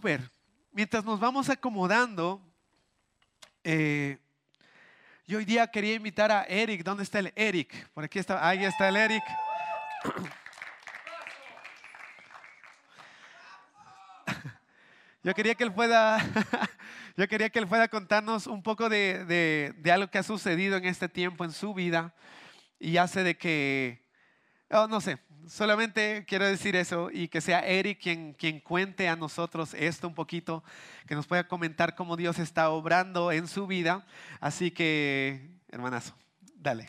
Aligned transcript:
Súper. 0.00 0.30
Mientras 0.72 1.04
nos 1.04 1.20
vamos 1.20 1.50
acomodando, 1.50 2.40
eh, 3.62 4.16
yo 5.26 5.36
hoy 5.36 5.44
día 5.44 5.66
quería 5.66 5.92
invitar 5.92 6.32
a 6.32 6.44
Eric. 6.44 6.82
¿Dónde 6.82 7.02
está 7.02 7.18
el 7.18 7.30
Eric? 7.36 7.86
Por 7.90 8.04
aquí 8.04 8.18
está. 8.18 8.48
Ahí 8.48 8.64
está 8.64 8.88
el 8.88 8.96
Eric. 8.96 9.22
Yo 15.22 15.34
quería 15.34 15.54
que 15.54 15.64
él 15.64 15.74
pueda, 15.74 16.16
yo 17.18 17.28
quería 17.28 17.50
que 17.50 17.58
él 17.58 17.68
pueda 17.68 17.88
contarnos 17.88 18.46
un 18.46 18.62
poco 18.62 18.88
de, 18.88 19.26
de, 19.74 19.92
algo 19.92 20.10
que 20.10 20.16
ha 20.16 20.22
sucedido 20.22 20.78
en 20.78 20.86
este 20.86 21.10
tiempo 21.10 21.44
en 21.44 21.52
su 21.52 21.74
vida 21.74 22.14
y 22.78 22.96
hace 22.96 23.22
de 23.22 23.36
que, 23.36 24.08
oh, 24.70 24.86
no 24.86 25.02
sé, 25.02 25.18
solamente 25.50 26.24
quiero 26.28 26.46
decir 26.46 26.76
eso 26.76 27.10
y 27.12 27.28
que 27.28 27.40
sea 27.40 27.66
Eric 27.66 28.00
quien, 28.00 28.34
quien 28.34 28.60
cuente 28.60 29.08
a 29.08 29.16
nosotros 29.16 29.74
esto 29.74 30.06
un 30.06 30.14
poquito, 30.14 30.62
que 31.06 31.16
nos 31.16 31.26
pueda 31.26 31.48
comentar 31.48 31.96
cómo 31.96 32.16
Dios 32.16 32.38
está 32.38 32.70
obrando 32.70 33.32
en 33.32 33.48
su 33.48 33.66
vida. 33.66 34.06
Así 34.38 34.70
que, 34.70 35.50
hermanazo, 35.68 36.14
dale. 36.54 36.88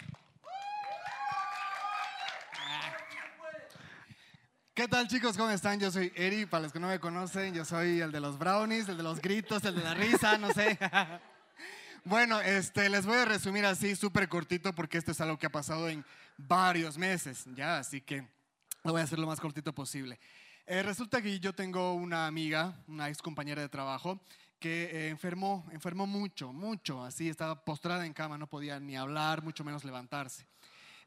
¿Qué 4.73 4.87
tal 4.87 5.07
chicos? 5.07 5.37
¿Cómo 5.37 5.49
están? 5.49 5.79
Yo 5.79 5.91
soy 5.91 6.13
Eri, 6.15 6.45
para 6.45 6.63
los 6.63 6.71
que 6.71 6.79
no 6.79 6.87
me 6.87 6.99
conocen, 6.99 7.53
yo 7.53 7.65
soy 7.65 7.99
el 7.99 8.11
de 8.11 8.19
los 8.19 8.37
brownies, 8.37 8.87
el 8.87 8.97
de 8.97 9.03
los 9.03 9.21
gritos, 9.21 9.65
el 9.65 9.75
de 9.75 9.83
la 9.83 9.93
risa, 9.95 10.37
no 10.37 10.51
sé. 10.53 10.77
bueno, 12.05 12.39
este, 12.39 12.89
les 12.89 13.05
voy 13.05 13.17
a 13.17 13.25
resumir 13.25 13.65
así 13.65 13.95
súper 13.95 14.29
cortito 14.29 14.73
porque 14.73 14.97
esto 14.97 15.11
es 15.11 15.19
algo 15.19 15.37
que 15.37 15.47
ha 15.47 15.51
pasado 15.51 15.89
en 15.89 16.05
varios 16.37 16.97
meses, 16.97 17.43
ya, 17.53 17.79
así 17.79 18.01
que 18.01 18.25
lo 18.83 18.91
voy 18.91 19.01
a 19.01 19.03
hacer 19.03 19.19
lo 19.19 19.27
más 19.27 19.39
cortito 19.39 19.73
posible. 19.73 20.19
Eh, 20.65 20.83
resulta 20.83 21.21
que 21.21 21.39
yo 21.39 21.53
tengo 21.53 21.93
una 21.93 22.27
amiga, 22.27 22.83
una 22.87 23.09
ex 23.09 23.21
compañera 23.21 23.61
de 23.61 23.69
trabajo, 23.69 24.19
que 24.59 24.83
eh, 24.83 25.09
enfermó, 25.09 25.65
enfermó 25.71 26.05
mucho, 26.05 26.53
mucho, 26.53 27.03
así 27.03 27.29
estaba 27.29 27.65
postrada 27.65 28.05
en 28.05 28.13
cama, 28.13 28.37
no 28.37 28.47
podía 28.47 28.79
ni 28.79 28.95
hablar, 28.95 29.43
mucho 29.43 29.63
menos 29.63 29.83
levantarse. 29.83 30.45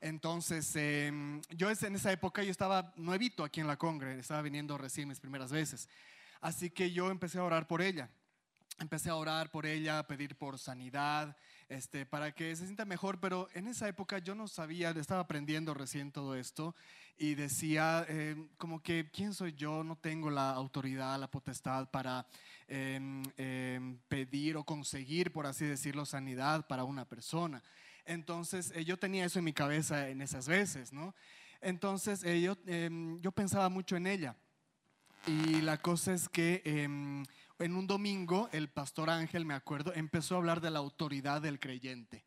Entonces, 0.00 0.74
em, 0.76 1.40
yo 1.50 1.70
en 1.70 1.94
esa 1.94 2.12
época 2.12 2.42
yo 2.42 2.50
estaba 2.50 2.92
nuevito 2.96 3.42
aquí 3.44 3.60
en 3.60 3.66
la 3.66 3.76
Congre, 3.76 4.18
estaba 4.18 4.42
viniendo 4.42 4.76
recién 4.76 5.08
mis 5.08 5.20
primeras 5.20 5.50
veces. 5.50 5.88
Así 6.40 6.68
que 6.68 6.90
yo 6.90 7.10
empecé 7.10 7.38
a 7.38 7.44
orar 7.44 7.66
por 7.66 7.80
ella. 7.80 8.10
Empecé 8.80 9.08
a 9.08 9.14
orar 9.14 9.50
por 9.50 9.66
ella, 9.66 10.00
a 10.00 10.06
pedir 10.06 10.36
por 10.36 10.58
sanidad, 10.58 11.36
este, 11.68 12.04
para 12.04 12.32
que 12.32 12.54
se 12.56 12.64
sienta 12.64 12.84
mejor, 12.84 13.20
pero 13.20 13.48
en 13.54 13.68
esa 13.68 13.88
época 13.88 14.18
yo 14.18 14.34
no 14.34 14.48
sabía, 14.48 14.90
estaba 14.90 15.20
aprendiendo 15.20 15.74
recién 15.74 16.10
todo 16.12 16.34
esto 16.34 16.74
y 17.16 17.34
decía 17.34 18.04
em, 18.08 18.48
como 18.56 18.82
que, 18.82 19.10
¿quién 19.10 19.32
soy 19.32 19.54
yo? 19.54 19.84
No 19.84 19.96
tengo 19.96 20.30
la 20.30 20.50
autoridad, 20.50 21.18
la 21.18 21.30
potestad 21.30 21.88
para 21.90 22.26
em, 22.66 23.22
pedir 24.08 24.56
o 24.56 24.64
conseguir, 24.64 25.32
por 25.32 25.46
así 25.46 25.64
decirlo, 25.64 26.04
sanidad 26.04 26.66
para 26.66 26.84
una 26.84 27.04
persona. 27.04 27.62
Entonces 28.04 28.72
eh, 28.74 28.84
yo 28.84 28.98
tenía 28.98 29.24
eso 29.24 29.38
en 29.38 29.44
mi 29.44 29.52
cabeza 29.52 30.08
en 30.08 30.20
esas 30.22 30.48
veces, 30.48 30.92
¿no? 30.92 31.14
Entonces 31.60 32.24
eh, 32.24 32.40
yo, 32.40 32.56
yo, 33.20 33.32
pensaba 33.32 33.68
mucho 33.68 33.96
en 33.96 34.06
ella. 34.06 34.36
Y 35.26 35.62
la 35.62 35.80
cosa 35.80 36.12
es 36.12 36.28
que 36.28 36.62
en 36.64 37.26
un 37.58 37.86
domingo 37.86 38.50
el 38.52 38.68
pastor 38.68 39.08
Ángel, 39.08 39.46
me 39.46 39.54
acuerdo, 39.54 39.94
empezó 39.94 40.34
a 40.34 40.38
hablar 40.38 40.60
de 40.60 40.70
la 40.70 40.80
autoridad 40.80 41.40
del 41.40 41.58
creyente. 41.58 42.26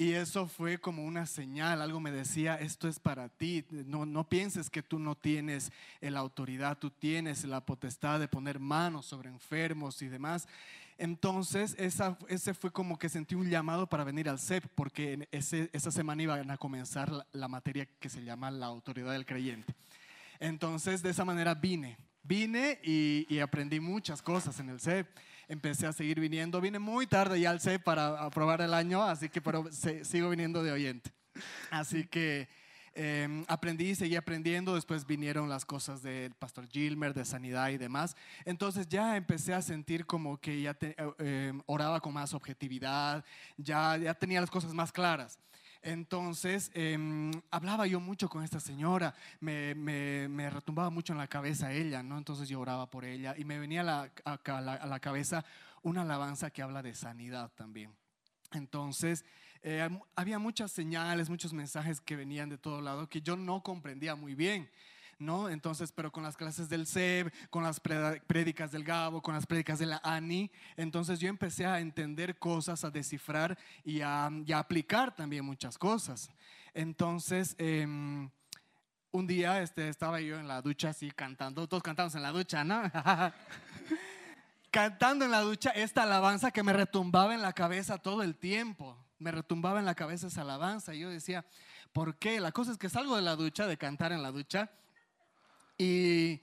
Y 0.00 0.14
eso 0.14 0.46
fue 0.46 0.78
como 0.78 1.04
una 1.04 1.26
señal, 1.26 1.82
algo 1.82 2.00
me 2.00 2.10
decía, 2.10 2.54
esto 2.54 2.88
es 2.88 2.98
para 2.98 3.28
ti, 3.28 3.66
no, 3.70 4.06
no 4.06 4.26
pienses 4.26 4.70
que 4.70 4.82
tú 4.82 4.98
no 4.98 5.14
tienes 5.14 5.70
la 6.00 6.20
autoridad, 6.20 6.78
tú 6.78 6.88
tienes 6.88 7.44
la 7.44 7.66
potestad 7.66 8.18
de 8.18 8.26
poner 8.26 8.58
manos 8.58 9.04
sobre 9.04 9.28
enfermos 9.28 10.00
y 10.00 10.08
demás. 10.08 10.48
Entonces, 10.96 11.76
esa, 11.78 12.16
ese 12.28 12.54
fue 12.54 12.70
como 12.70 12.98
que 12.98 13.10
sentí 13.10 13.34
un 13.34 13.50
llamado 13.50 13.90
para 13.90 14.04
venir 14.04 14.30
al 14.30 14.38
CEP, 14.38 14.68
porque 14.74 15.28
ese, 15.32 15.68
esa 15.74 15.90
semana 15.90 16.22
iban 16.22 16.50
a 16.50 16.56
comenzar 16.56 17.26
la, 17.32 17.48
materia 17.48 17.84
que 17.84 18.08
se 18.08 18.24
llama 18.24 18.50
la 18.50 18.64
autoridad 18.64 19.12
del 19.12 19.26
creyente. 19.26 19.74
Entonces, 20.38 21.02
de 21.02 21.10
esa 21.10 21.26
manera 21.26 21.54
vine. 21.54 21.98
Vine 22.22 22.80
y, 22.82 23.38
aprendí 23.40 23.80
muchas 23.80 24.22
cosas 24.22 24.58
en 24.60 24.70
el 24.70 24.80
CEP. 24.80 25.06
Empecé 25.50 25.88
a 25.88 25.92
seguir 25.92 26.20
viniendo. 26.20 26.60
Vine 26.60 26.78
muy 26.78 27.08
tarde 27.08 27.40
ya 27.40 27.50
al 27.50 27.60
CEP 27.60 27.82
para 27.82 28.22
aprobar 28.22 28.60
el 28.60 28.72
año, 28.72 29.02
así 29.02 29.28
que 29.28 29.40
pero 29.40 29.64
sigo 30.04 30.30
viniendo 30.30 30.62
de 30.62 30.70
oyente. 30.70 31.10
Así 31.72 32.06
que 32.06 32.48
eh, 32.94 33.44
aprendí, 33.48 33.96
seguí 33.96 34.14
aprendiendo, 34.14 34.76
después 34.76 35.04
vinieron 35.04 35.48
las 35.48 35.64
cosas 35.64 36.04
del 36.04 36.34
pastor 36.34 36.68
Gilmer, 36.68 37.14
de 37.14 37.24
sanidad 37.24 37.70
y 37.70 37.78
demás. 37.78 38.14
Entonces 38.44 38.86
ya 38.88 39.16
empecé 39.16 39.52
a 39.52 39.60
sentir 39.60 40.06
como 40.06 40.38
que 40.38 40.62
ya 40.62 40.76
eh, 40.82 40.94
em, 41.18 41.60
oraba 41.66 41.98
con 41.98 42.14
más 42.14 42.32
objetividad, 42.32 43.24
ya, 43.56 43.96
ya 43.96 44.14
tenía 44.14 44.40
las 44.40 44.50
cosas 44.50 44.72
más 44.72 44.92
claras. 44.92 45.36
Entonces, 45.82 46.70
em, 46.74 47.30
hablaba 47.50 47.86
yo 47.86 48.00
mucho 48.00 48.28
con 48.28 48.44
esta 48.44 48.60
señora, 48.60 49.14
me, 49.40 50.50
retumbaba 50.50 50.90
mucho 50.90 51.12
en 51.12 51.18
la 51.18 51.26
cabeza 51.26 51.72
ella, 51.72 52.02
¿no? 52.02 52.18
Entonces 52.18 52.48
yo 52.48 52.60
oraba 52.60 52.90
por 52.90 53.04
ella 53.04 53.34
y 53.36 53.44
me 53.44 53.58
venía 53.58 53.80
a 53.80 54.86
la 54.86 55.00
cabeza 55.00 55.44
una 55.82 56.02
alabanza 56.02 56.50
que 56.50 56.62
habla 56.62 56.82
de 56.82 56.94
sanidad 56.94 57.50
también. 57.54 57.94
Entonces, 58.52 59.24
eh, 59.62 59.88
había 60.16 60.38
muchas 60.38 60.72
señales, 60.72 61.28
muchos 61.28 61.52
mensajes 61.52 62.00
que 62.00 62.16
venían 62.16 62.48
de 62.48 62.58
todo 62.58 62.80
lado 62.80 63.08
que 63.08 63.22
yo 63.22 63.36
no 63.36 63.62
comprendía 63.62 64.14
muy 64.14 64.34
bien. 64.34 64.70
¿No? 65.20 65.48
Entonces, 65.48 65.92
pero 65.92 66.10
con 66.10 66.22
las 66.22 66.36
clases 66.36 66.68
del 66.68 66.86
SEB, 66.86 67.30
con 67.50 67.62
las 67.62 67.80
prédicas 67.80 68.72
del 68.72 68.84
Gabo, 68.84 69.22
con 69.22 69.34
las 69.34 69.46
prédicas 69.46 69.78
de 69.78 69.86
la 69.86 70.00
ANI, 70.02 70.50
entonces 70.76 71.20
yo 71.20 71.28
empecé 71.28 71.66
a 71.66 71.80
entender 71.80 72.38
cosas, 72.38 72.84
a 72.84 72.90
descifrar 72.90 73.58
y 73.84 74.00
a, 74.00 74.30
aplicar 74.54 75.14
también 75.14 75.44
muchas 75.44 75.78
cosas. 75.78 76.30
Entonces, 76.74 77.54
em, 77.58 78.30
un 79.12 79.26
día 79.26 79.62
este, 79.62 79.88
estaba 79.88 80.20
yo 80.20 80.38
en 80.38 80.48
la 80.48 80.62
ducha 80.62 80.90
así 80.90 81.10
cantando, 81.10 81.68
todos 81.68 81.82
cantamos 81.82 82.14
en 82.14 82.22
la 82.22 82.32
ducha, 82.32 82.64
¿no? 82.64 82.82
cantando 84.70 85.24
en 85.24 85.30
la 85.30 85.40
ducha 85.40 85.70
esta 85.70 86.04
alabanza 86.04 86.50
que 86.50 86.62
me 86.62 86.72
retumbaba 86.72 87.34
en 87.34 87.42
la 87.42 87.52
cabeza 87.52 87.98
todo 87.98 88.22
el 88.22 88.36
tiempo 88.36 88.96
me 89.20 89.30
retumbaba 89.30 89.78
en 89.78 89.86
la 89.86 89.94
cabeza 89.94 90.26
esa 90.26 90.40
alabanza. 90.40 90.94
Y 90.94 91.00
yo 91.00 91.10
decía, 91.10 91.44
¿por 91.92 92.16
qué? 92.16 92.40
La 92.40 92.50
cosa 92.50 92.72
es 92.72 92.78
que 92.78 92.88
salgo 92.88 93.14
de 93.14 93.22
la 93.22 93.36
ducha, 93.36 93.66
de 93.66 93.76
cantar 93.76 94.12
en 94.12 94.22
la 94.22 94.32
ducha, 94.32 94.70
y, 95.80 96.42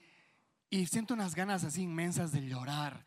y 0.68 0.86
siento 0.86 1.14
unas 1.14 1.36
ganas 1.36 1.62
así 1.62 1.82
inmensas 1.82 2.32
de 2.32 2.44
llorar. 2.44 3.06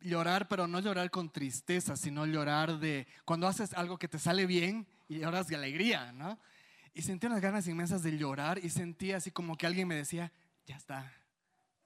Llorar, 0.00 0.46
pero 0.46 0.68
no 0.68 0.78
llorar 0.78 1.10
con 1.10 1.30
tristeza, 1.30 1.96
sino 1.96 2.26
llorar 2.26 2.78
de 2.78 3.08
cuando 3.24 3.48
haces 3.48 3.72
algo 3.74 3.98
que 3.98 4.06
te 4.06 4.20
sale 4.20 4.46
bien 4.46 4.86
y 5.08 5.18
lloras 5.18 5.48
de 5.48 5.56
alegría, 5.56 6.12
¿no? 6.12 6.38
Y 6.94 7.02
sentí 7.02 7.26
unas 7.26 7.40
ganas 7.40 7.66
inmensas 7.66 8.04
de 8.04 8.16
llorar 8.16 8.60
y 8.62 8.70
sentí 8.70 9.12
así 9.12 9.32
como 9.32 9.56
que 9.56 9.66
alguien 9.66 9.88
me 9.88 9.96
decía, 9.96 10.32
ya 10.64 10.76
está, 10.76 11.12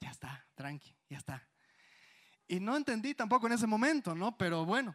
ya 0.00 0.10
está, 0.10 0.44
tranqui, 0.54 0.94
ya 1.08 1.16
está. 1.16 1.48
Y 2.48 2.60
no 2.60 2.76
entendí 2.76 3.14
tampoco 3.14 3.46
en 3.46 3.54
ese 3.54 3.66
momento, 3.66 4.14
¿no? 4.14 4.36
Pero 4.36 4.66
bueno, 4.66 4.94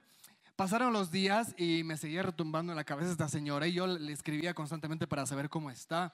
Pasaron 0.61 0.93
los 0.93 1.09
días 1.09 1.55
y 1.57 1.83
me 1.83 1.97
seguía 1.97 2.21
retumbando 2.21 2.71
en 2.71 2.75
la 2.75 2.83
cabeza 2.83 3.09
esta 3.09 3.27
señora 3.27 3.65
y 3.65 3.73
yo 3.73 3.87
le 3.87 4.11
escribía 4.11 4.53
constantemente 4.53 5.07
para 5.07 5.25
saber 5.25 5.49
cómo 5.49 5.71
está. 5.71 6.13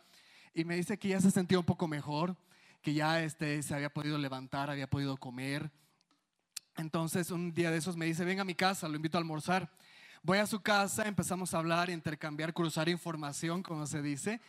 Y 0.57 0.65
me 0.65 0.75
dice 0.75 0.97
que 0.97 1.09
ya 1.09 1.21
se 1.21 1.29
sentía 1.29 1.59
un 1.59 1.65
poco 1.65 1.87
mejor, 1.87 2.35
que 2.81 2.91
ya 2.91 3.21
este, 3.21 3.61
se 3.61 3.75
había 3.75 3.93
podido 3.93 4.17
levantar, 4.17 4.71
había 4.71 4.89
podido 4.89 5.15
comer. 5.15 5.69
Entonces 6.77 7.29
un 7.29 7.53
día 7.53 7.69
de 7.69 7.77
esos 7.77 7.95
me 7.95 8.07
dice, 8.07 8.25
venga 8.25 8.41
a 8.41 8.43
mi 8.43 8.55
casa, 8.55 8.87
lo 8.87 8.95
invito 8.95 9.19
a 9.19 9.21
almorzar. 9.21 9.69
Voy 10.23 10.39
a 10.39 10.47
su 10.47 10.59
casa, 10.61 11.07
empezamos 11.07 11.53
a 11.53 11.59
hablar, 11.59 11.91
intercambiar, 11.91 12.55
cruzar 12.55 12.89
información, 12.89 13.61
como 13.61 13.85
se 13.85 14.01
dice. 14.01 14.41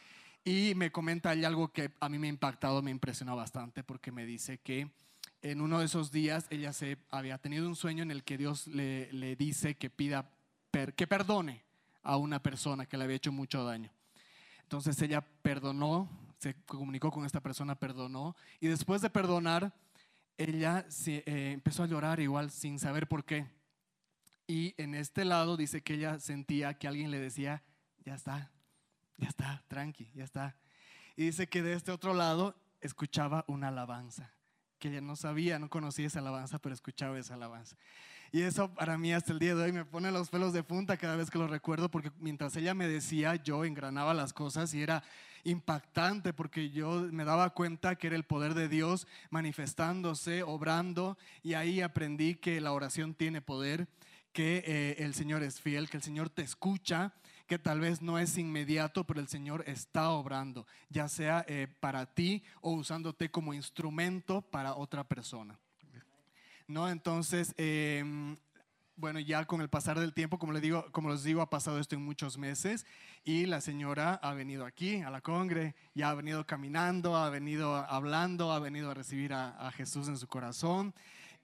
Y 0.47 0.73
me 0.77 0.91
comenta 0.91 1.29
ahí 1.29 1.45
algo 1.45 1.75
que 1.75 1.91
a 2.01 2.09
mí 2.09 2.19
me 2.19 2.29
ha 2.29 2.31
impactado, 2.31 2.81
me 2.81 2.91
impresionó 2.91 3.37
bastante, 3.37 3.85
porque 3.85 4.11
me 4.11 4.25
dice 4.25 4.57
que 4.57 4.91
en 5.43 5.61
uno 5.61 5.81
de 5.81 5.85
esos 5.85 6.11
días 6.11 6.47
ella 6.49 6.73
se 6.73 6.97
había 7.11 7.37
tenido 7.37 7.69
un 7.69 7.77
sueño 7.77 8.03
en 8.03 8.11
el 8.11 8.25
que 8.25 8.39
Dios 8.39 8.67
le, 8.67 9.13
le 9.13 9.37
dice 9.37 9.77
que 9.77 9.91
pida 9.91 10.31
que 10.97 11.07
perdone 11.07 11.65
a 12.03 12.17
una 12.17 12.43
persona 12.43 12.87
que 12.87 12.97
le 12.97 13.05
había 13.05 13.17
hecho 13.17 13.31
mucho 13.31 13.63
daño. 13.63 13.91
Entonces 14.69 15.01
ella 15.01 15.23
perdonó, 15.41 16.11
se 16.37 16.55
comunicó 16.67 17.11
con 17.11 17.25
esta 17.25 17.41
persona, 17.41 17.75
perdonó 17.75 18.37
y 18.61 18.67
después 18.67 19.01
de 19.01 19.09
perdonar 19.09 19.75
ella 20.37 20.85
eh, 21.07 21.53
empezó 21.55 21.85
a 21.85 21.87
llorar 21.87 22.21
igual 22.21 22.51
sin 22.51 22.79
saber 22.79 23.09
por 23.09 23.25
qué. 23.25 23.47
Y 24.47 24.75
en 24.77 24.95
este 24.95 25.25
lado 25.25 25.57
dice 25.57 25.81
que 25.81 25.95
ella 25.95 26.21
sentía 26.21 26.75
que 26.75 26.87
alguien 26.87 27.11
le 27.11 27.19
decía, 27.19 27.63
ya 28.05 28.15
está, 28.15 28.53
ya 29.17 29.29
está, 29.29 29.65
tranqui, 29.69 30.11
ya 30.13 30.25
está. 30.25 30.55
Y 31.17 31.25
dice 31.25 31.47
que 31.47 31.63
de 31.63 31.73
este 31.73 31.91
otro 31.91 32.13
lado 32.13 32.55
escuchaba 32.83 33.47
una 33.49 33.69
alabanza 33.69 34.35
que 34.79 34.89
ella 34.89 35.01
no 35.01 35.17
sabía, 35.17 35.59
no 35.59 35.71
conocía 35.71 36.09
esa 36.09 36.19
alabanza, 36.19 36.59
pero 36.59 36.75
escuchaba 36.75 37.19
esa 37.19 37.35
alabanza. 37.35 37.75
Y 38.31 38.43
eso 38.43 38.73
para 38.75 38.99
mí 38.99 39.13
hasta 39.13 39.33
el 39.33 39.39
día 39.39 39.55
de 39.55 39.65
hoy 39.65 39.73
me 39.73 39.85
pone 39.85 40.11
los 40.11 40.29
pelos 40.29 40.53
de 40.53 40.63
punta 40.63 40.97
cada 40.97 41.17
vez 41.17 41.31
que 41.31 41.39
lo 41.39 41.47
recuerdo, 41.47 41.91
porque 41.91 42.11
mientras 42.21 42.55
ella 42.57 42.75
me 42.75 42.87
decía, 42.87 43.37
yo 43.37 43.65
engranaba 43.65 44.13
las 44.13 44.33
cosas 44.33 44.75
y 44.75 44.83
era 44.83 45.03
impactante 45.45 46.33
porque 46.33 46.71
yo 46.71 47.09
me 47.11 47.25
daba 47.25 47.51
cuenta 47.51 47.97
que 47.97 48.09
era 48.09 48.17
el 48.17 48.25
poder 48.25 48.55
de 48.55 48.69
Dios 48.69 49.07
manifestándose, 49.31 50.43
obrando, 50.43 51.17
y 51.43 51.55
ahí 51.55 51.81
aprendí 51.81 52.35
que 52.35 52.61
la 52.61 52.73
oración 52.73 53.15
tiene 53.15 53.41
poder, 53.41 53.89
que 54.33 54.63
eh, 54.67 54.97
el 54.99 55.15
Señor 55.15 55.43
es 55.43 55.61
fiel, 55.61 55.89
que 55.89 55.97
el 55.97 56.03
Señor 56.03 56.29
te 56.29 56.43
escucha, 56.43 57.15
que 57.47 57.59
tal 57.59 57.81
vez 57.81 58.03
no 58.03 58.19
es 58.19 58.37
inmediato, 58.37 59.05
pero 59.05 59.21
el 59.21 59.29
Señor 59.29 59.65
está 59.67 60.11
obrando, 60.11 60.67
ya 60.91 61.09
sea 61.09 61.47
eh, 61.49 61.67
para 61.81 62.05
ti 62.05 62.43
o 62.61 62.73
usándote 62.73 63.31
como 63.31 63.55
instrumento 63.55 64.43
para 64.43 64.75
otra 64.75 65.05
persona. 65.09 65.59
¿No? 66.69 66.91
Entonces, 66.91 67.55
em, 67.57 68.37
bueno, 68.95 69.21
ya 69.21 69.47
con 69.47 69.63
el 69.63 69.71
pasar 69.71 69.99
del 69.99 70.13
tiempo, 70.13 70.39
como 70.39 70.53
les 70.53 70.61
digo, 70.61 70.85
como 70.93 71.09
les 71.09 71.25
digo, 71.25 71.41
ha 71.41 71.49
pasado 71.49 71.81
esto 71.81 71.97
en 71.97 72.05
muchos 72.05 72.37
meses 72.37 72.85
y 73.25 73.47
la 73.47 73.63
señora 73.63 74.15
ha 74.15 74.35
venido 74.35 74.67
aquí 74.67 74.97
a 75.01 75.09
la 75.09 75.23
congre, 75.23 75.75
ya 75.95 76.11
ha 76.11 76.15
venido 76.15 76.47
caminando, 76.47 77.17
ha 77.17 77.31
venido 77.31 77.75
hablando, 77.75 78.53
ha 78.53 78.59
venido 78.59 78.91
a 78.91 78.95
recibir 78.95 79.33
a, 79.33 79.67
a 79.67 79.73
Jesús 79.73 80.09
en 80.09 80.19
su 80.19 80.29
corazón. 80.29 80.95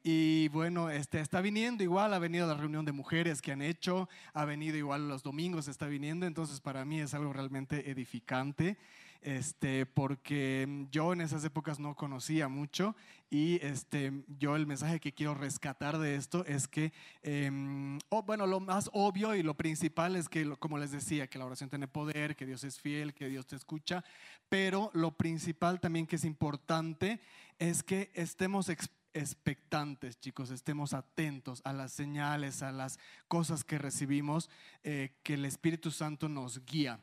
Y 0.02 0.48
bueno, 0.48 0.90
este, 0.90 1.20
está 1.20 1.40
viniendo 1.40 1.82
igual, 1.82 2.12
ha 2.12 2.18
venido 2.18 2.44
a 2.44 2.48
la 2.48 2.60
reunión 2.60 2.84
de 2.84 2.92
mujeres 2.92 3.40
que 3.40 3.52
han 3.52 3.62
hecho, 3.62 4.10
ha 4.34 4.44
venido 4.44 4.76
igual 4.76 5.08
los 5.08 5.22
domingos, 5.22 5.68
está 5.68 5.86
viniendo, 5.86 6.26
entonces 6.26 6.60
para 6.60 6.84
mí 6.84 7.00
es 7.00 7.14
algo 7.14 7.32
realmente 7.32 7.90
edificante 7.90 8.76
este, 9.24 9.86
porque 9.86 10.86
yo 10.90 11.14
en 11.14 11.22
esas 11.22 11.42
épocas 11.44 11.80
no 11.80 11.96
conocía 11.96 12.48
mucho 12.48 12.94
y 13.30 13.58
este, 13.62 14.12
yo 14.38 14.54
el 14.54 14.66
mensaje 14.66 15.00
que 15.00 15.14
quiero 15.14 15.34
rescatar 15.34 15.98
de 15.98 16.14
esto 16.14 16.44
es 16.44 16.68
que, 16.68 16.92
em, 17.22 17.98
bueno, 18.26 18.46
lo 18.46 18.60
más 18.60 18.90
obvio 18.92 19.34
y 19.34 19.42
lo 19.42 19.54
principal 19.54 20.14
es 20.14 20.28
que, 20.28 20.48
como 20.58 20.78
les 20.78 20.90
decía, 20.90 21.26
que 21.26 21.38
la 21.38 21.46
oración 21.46 21.70
tiene 21.70 21.88
poder, 21.88 22.36
que 22.36 22.44
Dios 22.44 22.64
es 22.64 22.78
fiel, 22.78 23.14
que 23.14 23.28
Dios 23.28 23.46
te 23.46 23.56
escucha, 23.56 24.04
pero 24.50 24.90
lo 24.92 25.16
principal 25.16 25.80
también 25.80 26.06
que 26.06 26.16
es 26.16 26.24
importante 26.24 27.18
es 27.58 27.82
que 27.82 28.10
estemos 28.14 28.68
expectantes, 29.14 30.20
chicos, 30.20 30.50
estemos 30.50 30.92
atentos 30.92 31.62
a 31.64 31.72
las 31.72 31.92
señales, 31.92 32.62
a 32.62 32.72
las 32.72 32.98
cosas 33.26 33.64
que 33.64 33.78
recibimos, 33.78 34.50
eh, 34.82 35.16
que 35.22 35.34
el 35.34 35.46
Espíritu 35.46 35.90
Santo 35.90 36.28
nos 36.28 36.64
guía 36.66 37.00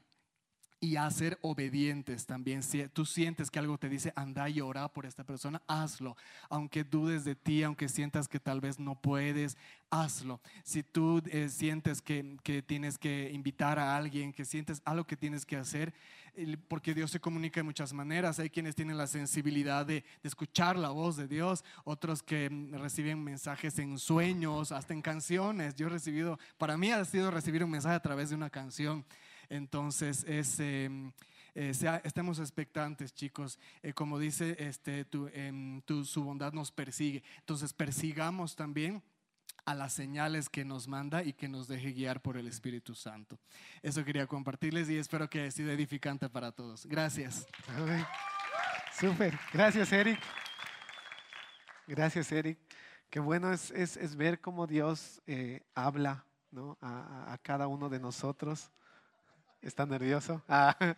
y 0.84 0.96
a 0.96 1.10
ser 1.12 1.38
obedientes 1.42 2.26
también. 2.26 2.64
Si 2.64 2.86
tú 2.88 3.06
sientes 3.06 3.52
que 3.52 3.60
algo 3.60 3.78
te 3.78 3.88
dice, 3.88 4.12
anda 4.16 4.50
y 4.50 4.62
ora 4.62 4.88
por 4.88 5.06
esta 5.06 5.24
persona, 5.24 5.62
hazlo. 5.68 6.18
Aunque 6.50 6.84
dudes 6.84 7.24
de 7.24 7.36
ti, 7.36 7.62
aunque 7.62 7.88
sientas 7.88 8.28
que 8.28 8.40
tal 8.40 8.60
vez 8.60 8.80
no 8.80 8.96
puedes, 8.96 9.58
hazlo. 9.92 10.42
Si 10.64 10.82
tú 10.82 11.22
eh, 11.28 11.50
sientes 11.50 12.02
que, 12.02 12.36
que, 12.44 12.64
tienes 12.64 12.98
que 12.98 13.30
invitar 13.32 13.78
a 13.78 13.96
alguien, 13.96 14.34
que 14.34 14.44
sientes 14.44 14.82
algo 14.84 15.06
que 15.06 15.16
tienes 15.16 15.46
que 15.46 15.56
hacer, 15.56 15.94
porque 16.68 16.96
Dios 16.96 17.12
se 17.12 17.20
comunica 17.20 17.60
de 17.60 17.64
muchas 17.64 17.94
maneras. 17.94 18.40
Hay 18.40 18.50
quienes 18.50 18.74
tienen 18.74 18.98
la 18.98 19.06
sensibilidad 19.06 19.86
de, 19.86 20.04
de 20.24 20.28
escuchar 20.28 20.78
la 20.78 20.90
voz 20.90 21.16
de 21.16 21.28
Dios, 21.28 21.64
otros 21.84 22.24
que 22.24 22.50
mm, 22.50 22.74
reciben 22.80 23.24
mensajes 23.24 23.78
en 23.78 24.00
sueños, 24.00 24.72
hasta 24.72 24.96
en 24.96 25.04
canciones. 25.04 25.76
Yo 25.76 25.86
he 25.86 25.90
recibido, 25.92 26.40
para 26.58 26.76
mí 26.76 26.92
ha 26.92 27.06
sido 27.06 27.30
recibir 27.30 27.64
un 27.64 27.70
mensaje 27.70 27.96
a 27.96 28.02
través 28.02 28.30
de 28.30 28.36
una 28.36 28.50
canción. 28.50 29.06
Entonces, 29.52 30.26
em, 30.60 31.12
eh, 31.54 31.74
estemos 32.06 32.40
expectantes, 32.40 33.14
chicos. 33.14 33.60
Eh, 33.84 33.92
como 33.92 34.18
dice, 34.18 34.56
este, 34.58 35.06
em, 35.34 35.82
su 36.06 36.24
bondad 36.24 36.54
nos 36.54 36.72
persigue. 36.72 37.22
Entonces, 37.40 37.74
persigamos 37.74 38.56
también 38.56 39.04
a 39.66 39.76
las 39.76 39.92
señales 39.92 40.48
que 40.48 40.64
nos 40.64 40.88
manda 40.88 41.22
y 41.22 41.34
que 41.34 41.50
nos 41.50 41.68
deje 41.68 41.92
guiar 41.92 42.22
por 42.22 42.38
el 42.38 42.48
Espíritu 42.48 42.96
Santo. 42.96 43.38
Eso 43.82 44.06
quería 44.06 44.26
compartirles 44.26 44.90
y 44.90 44.98
espero 44.98 45.30
que 45.30 45.42
haya 45.42 45.52
sido 45.52 45.70
edificante 45.70 46.30
para 46.30 46.54
todos. 46.54 46.86
Gracias. 46.86 47.46
Súper. 48.98 49.38
Gracias, 49.52 49.92
Eric. 49.92 50.20
Gracias, 51.88 52.32
Eric. 52.32 52.58
Qué 53.10 53.20
bueno 53.20 53.52
es, 53.52 53.72
es, 53.72 54.16
ver 54.16 54.40
cómo 54.40 54.66
Dios 54.66 55.22
eh, 55.28 55.62
habla 55.76 56.26
¿no? 56.52 56.78
a, 56.80 57.34
a, 57.34 57.38
cada 57.40 57.68
uno 57.68 57.90
de 57.90 58.00
nosotros. 58.00 58.72
¿Está 59.62 59.86
nervioso? 59.86 60.42
Ah. 60.50 60.96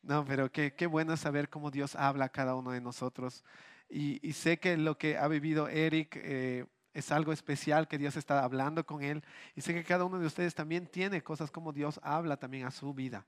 No, 0.00 0.24
pero 0.24 0.50
qué, 0.50 0.72
qué, 0.74 0.86
bueno 0.86 1.16
saber 1.16 1.50
cómo 1.50 1.70
Dios 1.70 1.94
habla 1.96 2.26
a 2.26 2.28
cada 2.28 2.54
uno 2.54 2.70
de 2.70 2.80
nosotros. 2.80 3.44
Y, 3.90 4.32
sé 4.32 4.58
que 4.58 4.76
lo 4.76 4.96
que 4.96 5.18
ha 5.18 5.28
vivido 5.28 5.68
Eric 5.68 6.16
eh, 6.22 6.66
es 6.94 7.10
algo 7.10 7.32
especial, 7.32 7.88
que 7.88 7.98
Dios 7.98 8.16
está 8.16 8.44
hablando 8.44 8.86
con 8.86 9.02
él. 9.02 9.24
Y 9.56 9.60
sé 9.60 9.74
que 9.74 9.84
cada 9.84 10.04
uno 10.04 10.18
de 10.18 10.26
ustedes 10.26 10.54
también 10.54 10.86
tiene 10.86 11.22
cosas 11.22 11.50
como 11.50 11.72
Dios 11.72 11.98
habla 12.02 12.36
también 12.36 12.66
a 12.66 12.70
su 12.70 12.94
vida. 12.94 13.26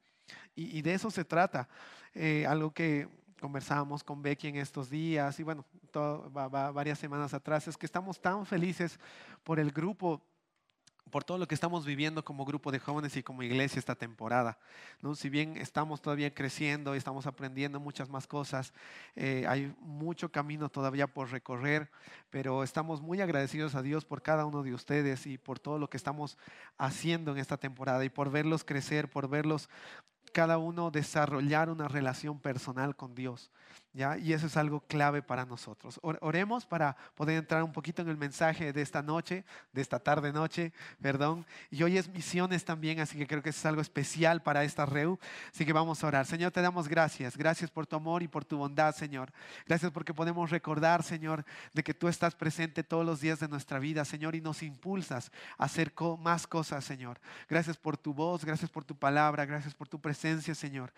Y, 0.54 0.80
de 0.82 0.94
eso 0.94 1.10
se 1.10 1.24
trata. 1.24 1.68
Eh, 2.14 2.46
algo 2.46 2.72
que 2.72 3.08
conversábamos 3.40 4.04
con 4.04 4.22
Becky 4.22 4.48
en 4.48 4.56
estos 4.56 4.90
días 4.90 5.40
y 5.40 5.42
bueno, 5.42 5.64
varias 6.72 6.98
semanas 6.98 7.32
atrás, 7.34 7.66
es 7.66 7.76
que 7.76 7.86
estamos 7.86 8.20
tan 8.20 8.44
felices 8.46 9.00
por 9.42 9.58
el 9.58 9.72
grupo 9.72 10.22
por 11.10 11.24
todo 11.24 11.38
lo 11.38 11.48
que 11.48 11.54
estamos 11.54 11.84
viviendo 11.84 12.24
como 12.24 12.44
grupo 12.44 12.70
de 12.70 12.78
jóvenes 12.78 13.16
y 13.16 13.22
como 13.22 13.42
iglesia 13.42 13.78
esta 13.78 13.94
temporada. 13.94 14.58
¿no? 15.02 15.14
Si 15.14 15.28
bien 15.28 15.56
estamos 15.56 16.02
todavía 16.02 16.32
creciendo 16.34 16.94
y 16.94 16.98
estamos 16.98 17.26
aprendiendo 17.26 17.80
muchas 17.80 18.08
más 18.08 18.26
cosas, 18.26 18.72
eh, 19.16 19.44
hay 19.48 19.74
mucho 19.80 20.30
camino 20.30 20.68
todavía 20.68 21.06
por 21.06 21.30
recorrer, 21.30 21.90
pero 22.30 22.62
estamos 22.62 23.00
muy 23.00 23.20
agradecidos 23.20 23.74
a 23.74 23.82
Dios 23.82 24.04
por 24.04 24.22
cada 24.22 24.44
uno 24.44 24.62
de 24.62 24.74
ustedes 24.74 25.26
y 25.26 25.38
por 25.38 25.58
todo 25.58 25.78
lo 25.78 25.88
que 25.88 25.96
estamos 25.96 26.38
haciendo 26.78 27.32
en 27.32 27.38
esta 27.38 27.56
temporada 27.56 28.04
y 28.04 28.08
por 28.08 28.30
verlos 28.30 28.64
crecer, 28.64 29.08
por 29.08 29.28
verlos 29.28 29.68
cada 30.32 30.58
uno 30.58 30.90
desarrollar 30.90 31.70
una 31.70 31.88
relación 31.88 32.38
personal 32.38 32.96
con 32.96 33.14
Dios. 33.14 33.50
¿Ya? 33.92 34.16
Y 34.18 34.32
eso 34.32 34.46
es 34.46 34.56
algo 34.56 34.80
clave 34.80 35.22
para 35.22 35.44
nosotros. 35.44 36.00
Oremos 36.02 36.66
para 36.66 36.96
poder 37.14 37.36
entrar 37.36 37.62
un 37.62 37.72
poquito 37.72 38.02
en 38.02 38.08
el 38.08 38.16
mensaje 38.16 38.72
de 38.72 38.82
esta 38.82 39.02
noche, 39.02 39.44
de 39.72 39.82
esta 39.82 39.98
tarde 39.98 40.32
noche, 40.32 40.72
perdón. 41.00 41.46
Y 41.70 41.82
hoy 41.82 41.98
es 41.98 42.08
misiones 42.08 42.64
también, 42.64 43.00
así 43.00 43.18
que 43.18 43.26
creo 43.26 43.42
que 43.42 43.50
eso 43.50 43.60
es 43.60 43.66
algo 43.66 43.82
especial 43.82 44.42
para 44.42 44.64
esta 44.64 44.86
REU. 44.86 45.18
Así 45.52 45.66
que 45.66 45.72
vamos 45.72 46.02
a 46.02 46.06
orar. 46.06 46.26
Señor, 46.26 46.52
te 46.52 46.62
damos 46.62 46.88
gracias. 46.88 47.36
Gracias 47.36 47.70
por 47.70 47.86
tu 47.86 47.96
amor 47.96 48.22
y 48.22 48.28
por 48.28 48.44
tu 48.44 48.56
bondad, 48.56 48.94
Señor. 48.94 49.32
Gracias 49.66 49.90
porque 49.92 50.14
podemos 50.14 50.50
recordar, 50.50 51.02
Señor, 51.02 51.44
de 51.72 51.82
que 51.82 51.94
tú 51.94 52.08
estás 52.08 52.34
presente 52.34 52.82
todos 52.82 53.04
los 53.04 53.20
días 53.20 53.40
de 53.40 53.48
nuestra 53.48 53.78
vida, 53.78 54.04
Señor, 54.04 54.34
y 54.34 54.40
nos 54.40 54.62
impulsas 54.62 55.30
a 55.58 55.64
hacer 55.64 55.92
más 56.18 56.46
cosas, 56.46 56.84
Señor. 56.84 57.20
Gracias 57.48 57.76
por 57.76 57.96
tu 57.96 58.14
voz, 58.14 58.44
gracias 58.44 58.70
por 58.70 58.84
tu 58.84 58.96
palabra, 58.96 59.44
gracias 59.44 59.74
por 59.74 59.88
tu 59.88 60.00
presencia, 60.00 60.54
Señor 60.54 60.92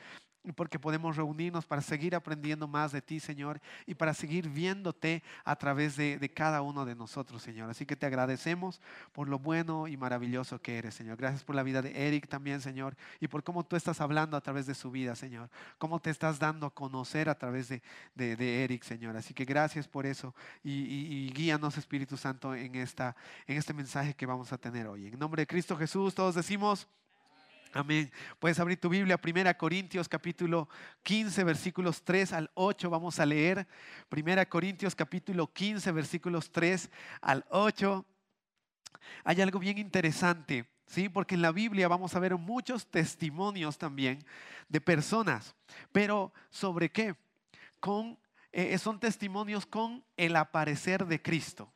porque 0.51 0.81
podemos 0.81 1.17
reunirnos 1.17 1.67
para 1.67 1.83
seguir 1.83 2.17
aprendiendo 2.17 2.67
más 2.67 2.91
de 2.91 3.01
ti, 3.01 3.21
Señor, 3.21 3.61
y 3.87 3.95
para 3.95 4.13
seguir 4.13 4.49
viéndote 4.49 5.23
a 5.45 5.55
través 5.55 5.97
de, 5.97 6.19
cada 6.35 6.63
uno 6.63 6.85
de 6.85 6.97
nosotros, 6.97 7.43
Señor. 7.43 7.71
Así 7.71 7.87
que 7.87 7.95
te 7.95 8.07
agradecemos 8.07 8.81
por 9.13 9.29
lo 9.29 9.39
bueno 9.39 9.87
y 9.87 9.97
maravilloso 9.97 10.61
que 10.61 10.79
eres, 10.79 10.95
Señor. 10.95 11.17
Gracias 11.17 11.45
por 11.45 11.55
la 11.55 11.63
vida 11.63 11.81
de 11.81 12.09
Eric 12.09 12.29
también, 12.29 12.61
Señor, 12.61 12.97
y 13.21 13.29
por 13.29 13.45
cómo 13.45 13.65
tú 13.65 13.77
estás 13.77 14.01
hablando 14.01 14.37
a 14.37 14.41
través 14.41 14.67
de 14.67 14.75
su 14.75 14.91
vida, 14.91 15.15
Señor. 15.15 15.49
Cómo 15.79 16.01
te 16.01 16.11
estás 16.11 16.41
dando 16.41 16.67
a 16.67 16.75
conocer 16.75 17.29
a 17.29 17.37
través 17.37 17.69
de, 17.69 17.83
de, 18.15 18.65
Eric, 18.65 18.83
Señor. 18.83 19.17
Así 19.17 19.35
que 19.35 19.45
gracias 19.45 19.87
por 19.87 20.07
eso 20.07 20.35
y, 20.65 20.73
y, 20.73 21.27
y, 21.27 21.33
guíanos, 21.33 21.79
Espíritu 21.79 22.17
Santo, 22.17 22.55
en, 22.55 22.75
esta, 22.75 23.15
en 23.47 23.59
este 23.59 23.75
mensaje 23.75 24.15
que 24.15 24.27
vamos 24.27 24.53
a 24.53 24.59
tener 24.59 24.89
hoy. 24.89 25.07
En 25.07 25.19
nombre 25.19 25.43
de 25.43 25.47
Cristo 25.47 25.77
Jesús, 25.77 26.15
todos 26.15 26.35
decimos... 26.35 26.89
Amén. 27.75 28.13
Puedes 28.39 28.61
abrir 28.61 28.79
tu 28.79 28.91
Biblia, 28.91 29.19
1 29.23 29.57
Corintios 29.57 30.07
capítulo 30.07 30.69
15, 31.05 31.43
versículos 31.43 32.03
3 32.03 32.35
al 32.35 32.51
8. 32.53 32.91
Vamos 32.91 33.19
a 33.19 33.25
leer 33.25 33.67
1 34.15 34.49
Corintios 34.51 34.95
capítulo 34.95 35.51
15, 35.51 35.91
versículos 35.93 36.53
3 36.53 36.91
al 37.23 37.47
8. 37.49 38.05
Hay 39.25 39.41
algo 39.41 39.59
bien 39.59 39.79
interesante, 39.79 40.69
¿sí? 40.85 41.09
Porque 41.09 41.35
en 41.35 41.41
la 41.41 41.51
Biblia 41.51 41.89
vamos 41.89 42.15
a 42.15 42.21
ver 42.21 42.37
muchos 42.37 42.91
testimonios 42.91 43.79
también 43.79 44.23
de 44.69 44.83
personas, 44.83 45.55
pero 45.93 46.31
¿sobre 46.51 46.91
qué? 46.91 47.17
Con, 47.81 48.19
eh, 48.53 48.77
son 48.77 49.01
testimonios 49.01 49.65
con 49.65 50.05
el 50.19 50.37
aparecer 50.37 51.07
de 51.07 51.23
Cristo. 51.23 51.73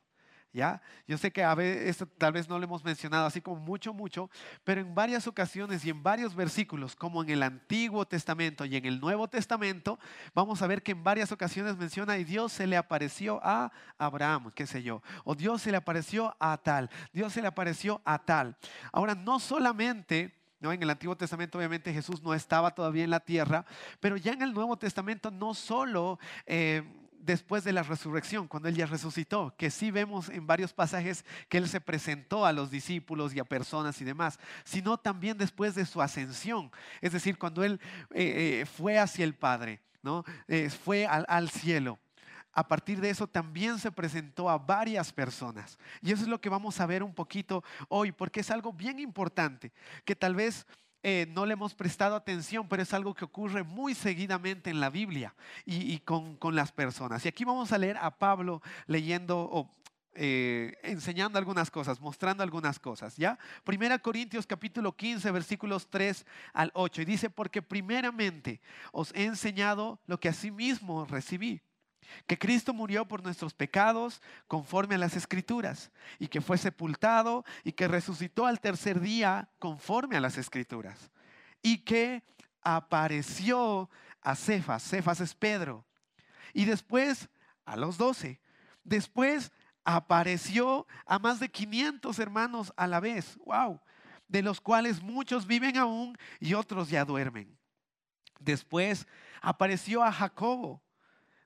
¿Ya? 0.56 0.80
Yo 1.06 1.18
sé 1.18 1.30
que 1.30 1.44
a 1.44 1.54
veces 1.54 2.02
tal 2.16 2.32
vez 2.32 2.48
no 2.48 2.58
lo 2.58 2.64
hemos 2.64 2.82
mencionado 2.82 3.26
así 3.26 3.42
como 3.42 3.60
mucho, 3.60 3.92
mucho, 3.92 4.30
pero 4.64 4.80
en 4.80 4.94
varias 4.94 5.26
ocasiones 5.26 5.84
y 5.84 5.90
en 5.90 6.02
varios 6.02 6.34
versículos, 6.34 6.96
como 6.96 7.22
en 7.22 7.28
el 7.28 7.42
Antiguo 7.42 8.06
Testamento 8.06 8.64
y 8.64 8.74
en 8.74 8.86
el 8.86 8.98
Nuevo 8.98 9.28
Testamento, 9.28 9.98
vamos 10.34 10.62
a 10.62 10.66
ver 10.66 10.82
que 10.82 10.92
en 10.92 11.04
varias 11.04 11.30
ocasiones 11.30 11.76
menciona 11.76 12.16
y 12.16 12.24
Dios 12.24 12.54
se 12.54 12.66
le 12.66 12.78
apareció 12.78 13.38
a 13.42 13.70
Abraham, 13.98 14.50
qué 14.54 14.66
sé 14.66 14.82
yo, 14.82 15.02
o 15.24 15.34
Dios 15.34 15.60
se 15.60 15.70
le 15.70 15.76
apareció 15.76 16.34
a 16.40 16.56
tal, 16.56 16.88
Dios 17.12 17.34
se 17.34 17.42
le 17.42 17.48
apareció 17.48 18.00
a 18.06 18.18
tal. 18.18 18.56
Ahora, 18.92 19.14
no 19.14 19.38
solamente... 19.38 20.32
¿No? 20.58 20.72
En 20.72 20.82
el 20.82 20.88
Antiguo 20.88 21.14
Testamento 21.14 21.58
obviamente 21.58 21.92
Jesús 21.92 22.22
no 22.22 22.32
estaba 22.32 22.74
todavía 22.74 23.04
en 23.04 23.10
la 23.10 23.20
tierra, 23.20 23.66
pero 24.00 24.16
ya 24.16 24.32
en 24.32 24.40
el 24.40 24.54
Nuevo 24.54 24.78
Testamento 24.78 25.30
no 25.30 25.52
solo 25.52 26.18
eh, 26.46 26.82
después 27.20 27.64
de 27.64 27.72
la 27.72 27.82
resurrección, 27.82 28.48
cuando 28.48 28.68
Él 28.68 28.76
ya 28.76 28.86
resucitó, 28.86 29.54
que 29.56 29.70
sí 29.70 29.90
vemos 29.90 30.28
en 30.28 30.46
varios 30.46 30.72
pasajes 30.72 31.24
que 31.48 31.58
Él 31.58 31.68
se 31.68 31.80
presentó 31.80 32.46
a 32.46 32.52
los 32.52 32.70
discípulos 32.70 33.34
y 33.34 33.40
a 33.40 33.44
personas 33.44 34.00
y 34.00 34.04
demás, 34.04 34.38
sino 34.64 34.98
también 34.98 35.38
después 35.38 35.74
de 35.74 35.86
su 35.86 36.02
ascensión, 36.02 36.70
es 37.00 37.12
decir, 37.12 37.38
cuando 37.38 37.64
Él 37.64 37.80
eh, 38.14 38.60
eh, 38.62 38.66
fue 38.66 38.98
hacia 38.98 39.24
el 39.24 39.34
Padre, 39.34 39.80
¿no? 40.02 40.24
Eh, 40.48 40.70
fue 40.70 41.06
al, 41.06 41.24
al 41.28 41.50
cielo 41.50 41.98
a 42.56 42.66
partir 42.66 43.02
de 43.02 43.10
eso 43.10 43.26
también 43.26 43.78
se 43.78 43.92
presentó 43.92 44.48
a 44.48 44.56
varias 44.56 45.12
personas. 45.12 45.78
Y 46.00 46.10
eso 46.10 46.22
es 46.22 46.28
lo 46.28 46.40
que 46.40 46.48
vamos 46.48 46.80
a 46.80 46.86
ver 46.86 47.02
un 47.02 47.12
poquito 47.12 47.62
hoy, 47.90 48.12
porque 48.12 48.40
es 48.40 48.50
algo 48.50 48.72
bien 48.72 48.98
importante, 48.98 49.72
que 50.06 50.16
tal 50.16 50.34
vez 50.34 50.66
eh, 51.08 51.24
no 51.30 51.46
le 51.46 51.52
hemos 51.52 51.72
prestado 51.72 52.16
atención, 52.16 52.66
pero 52.66 52.82
es 52.82 52.92
algo 52.92 53.14
que 53.14 53.24
ocurre 53.24 53.62
muy 53.62 53.94
seguidamente 53.94 54.70
en 54.70 54.80
la 54.80 54.90
Biblia 54.90 55.36
y, 55.64 56.00
con, 56.00 56.36
las 56.50 56.72
personas. 56.72 57.24
Y 57.24 57.28
aquí 57.28 57.44
vamos 57.44 57.70
a 57.70 57.78
leer 57.78 57.96
a 57.98 58.10
Pablo 58.10 58.60
leyendo 58.88 59.38
o 59.38 59.70
eh, 60.14 60.76
enseñando 60.82 61.38
algunas 61.38 61.70
cosas, 61.70 62.00
mostrando 62.00 62.42
algunas 62.42 62.80
cosas, 62.80 63.16
¿ya? 63.16 63.38
Primera 63.62 64.00
Corintios 64.00 64.48
capítulo 64.48 64.96
15, 64.96 65.30
versículos 65.30 65.88
3 65.90 66.26
al 66.52 66.72
8. 66.74 67.02
Y 67.02 67.04
dice, 67.04 67.30
porque 67.30 67.62
primeramente 67.62 68.60
os 68.90 69.12
he 69.14 69.26
enseñado 69.26 70.00
lo 70.08 70.18
que 70.18 70.28
asimismo 70.28 71.04
recibí 71.04 71.62
que 72.26 72.38
Cristo 72.38 72.72
murió 72.72 73.06
por 73.06 73.22
nuestros 73.22 73.54
pecados 73.54 74.20
conforme 74.48 74.94
a 74.96 74.98
las 74.98 75.16
escrituras 75.16 75.90
y 76.18 76.28
que 76.28 76.40
fue 76.40 76.58
sepultado 76.58 77.44
y 77.64 77.72
que 77.72 77.88
resucitó 77.88 78.46
al 78.46 78.60
tercer 78.60 79.00
día 79.00 79.48
conforme 79.58 80.16
a 80.16 80.20
las 80.20 80.38
escrituras 80.38 81.10
y 81.62 81.78
que 81.78 82.22
apareció 82.62 83.90
a 84.22 84.34
Cefas, 84.34 84.82
Cefas 84.82 85.20
es 85.20 85.34
Pedro, 85.34 85.84
y 86.52 86.64
después 86.64 87.28
a 87.64 87.76
los 87.76 87.98
doce, 87.98 88.40
después 88.82 89.52
apareció 89.84 90.86
a 91.06 91.18
más 91.18 91.38
de 91.38 91.48
500 91.48 92.18
hermanos 92.18 92.72
a 92.76 92.86
la 92.86 93.00
vez, 93.00 93.36
wow, 93.44 93.80
de 94.28 94.42
los 94.42 94.60
cuales 94.60 95.02
muchos 95.02 95.46
viven 95.46 95.76
aún 95.76 96.16
y 96.40 96.54
otros 96.54 96.88
ya 96.88 97.04
duermen. 97.04 97.56
Después 98.40 99.06
apareció 99.40 100.02
a 100.02 100.12
Jacobo 100.12 100.82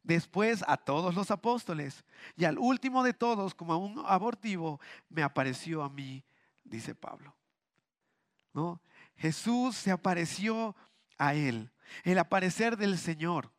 después 0.03 0.65
a 0.67 0.77
todos 0.77 1.15
los 1.15 1.31
apóstoles 1.31 2.05
y 2.37 2.45
al 2.45 2.59
último 2.59 3.03
de 3.03 3.15
todos, 3.15 3.55
como 3.55 3.73
a 3.73 3.77
un 3.77 4.03
abortivo, 4.07 4.81
me 5.09 5.23
apareció 5.23 5.83
a 5.83 5.91
mí, 5.91 6.25
dice 6.65 6.95
Pablo. 6.95 7.35
¿No? 8.53 8.81
Jesús 9.17 9.77
se 9.77 9.91
apareció 9.91 10.75
a 11.19 11.35
él, 11.35 11.71
el 12.05 12.19
aparecer 12.19 12.77
del 12.77 12.99
Señor. 12.99 13.53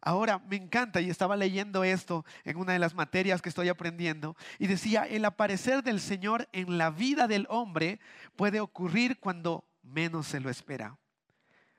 Ahora 0.00 0.38
me 0.38 0.56
encanta 0.56 1.00
y 1.00 1.10
estaba 1.10 1.36
leyendo 1.36 1.82
esto 1.82 2.24
en 2.44 2.56
una 2.56 2.72
de 2.72 2.78
las 2.78 2.94
materias 2.94 3.42
que 3.42 3.48
estoy 3.48 3.68
aprendiendo 3.68 4.36
y 4.58 4.66
decía, 4.68 5.02
el 5.02 5.24
aparecer 5.24 5.82
del 5.82 6.00
Señor 6.00 6.48
en 6.52 6.78
la 6.78 6.90
vida 6.90 7.26
del 7.26 7.46
hombre 7.50 7.98
puede 8.36 8.60
ocurrir 8.60 9.18
cuando 9.18 9.64
menos 9.82 10.28
se 10.28 10.40
lo 10.40 10.48
espera. 10.48 10.96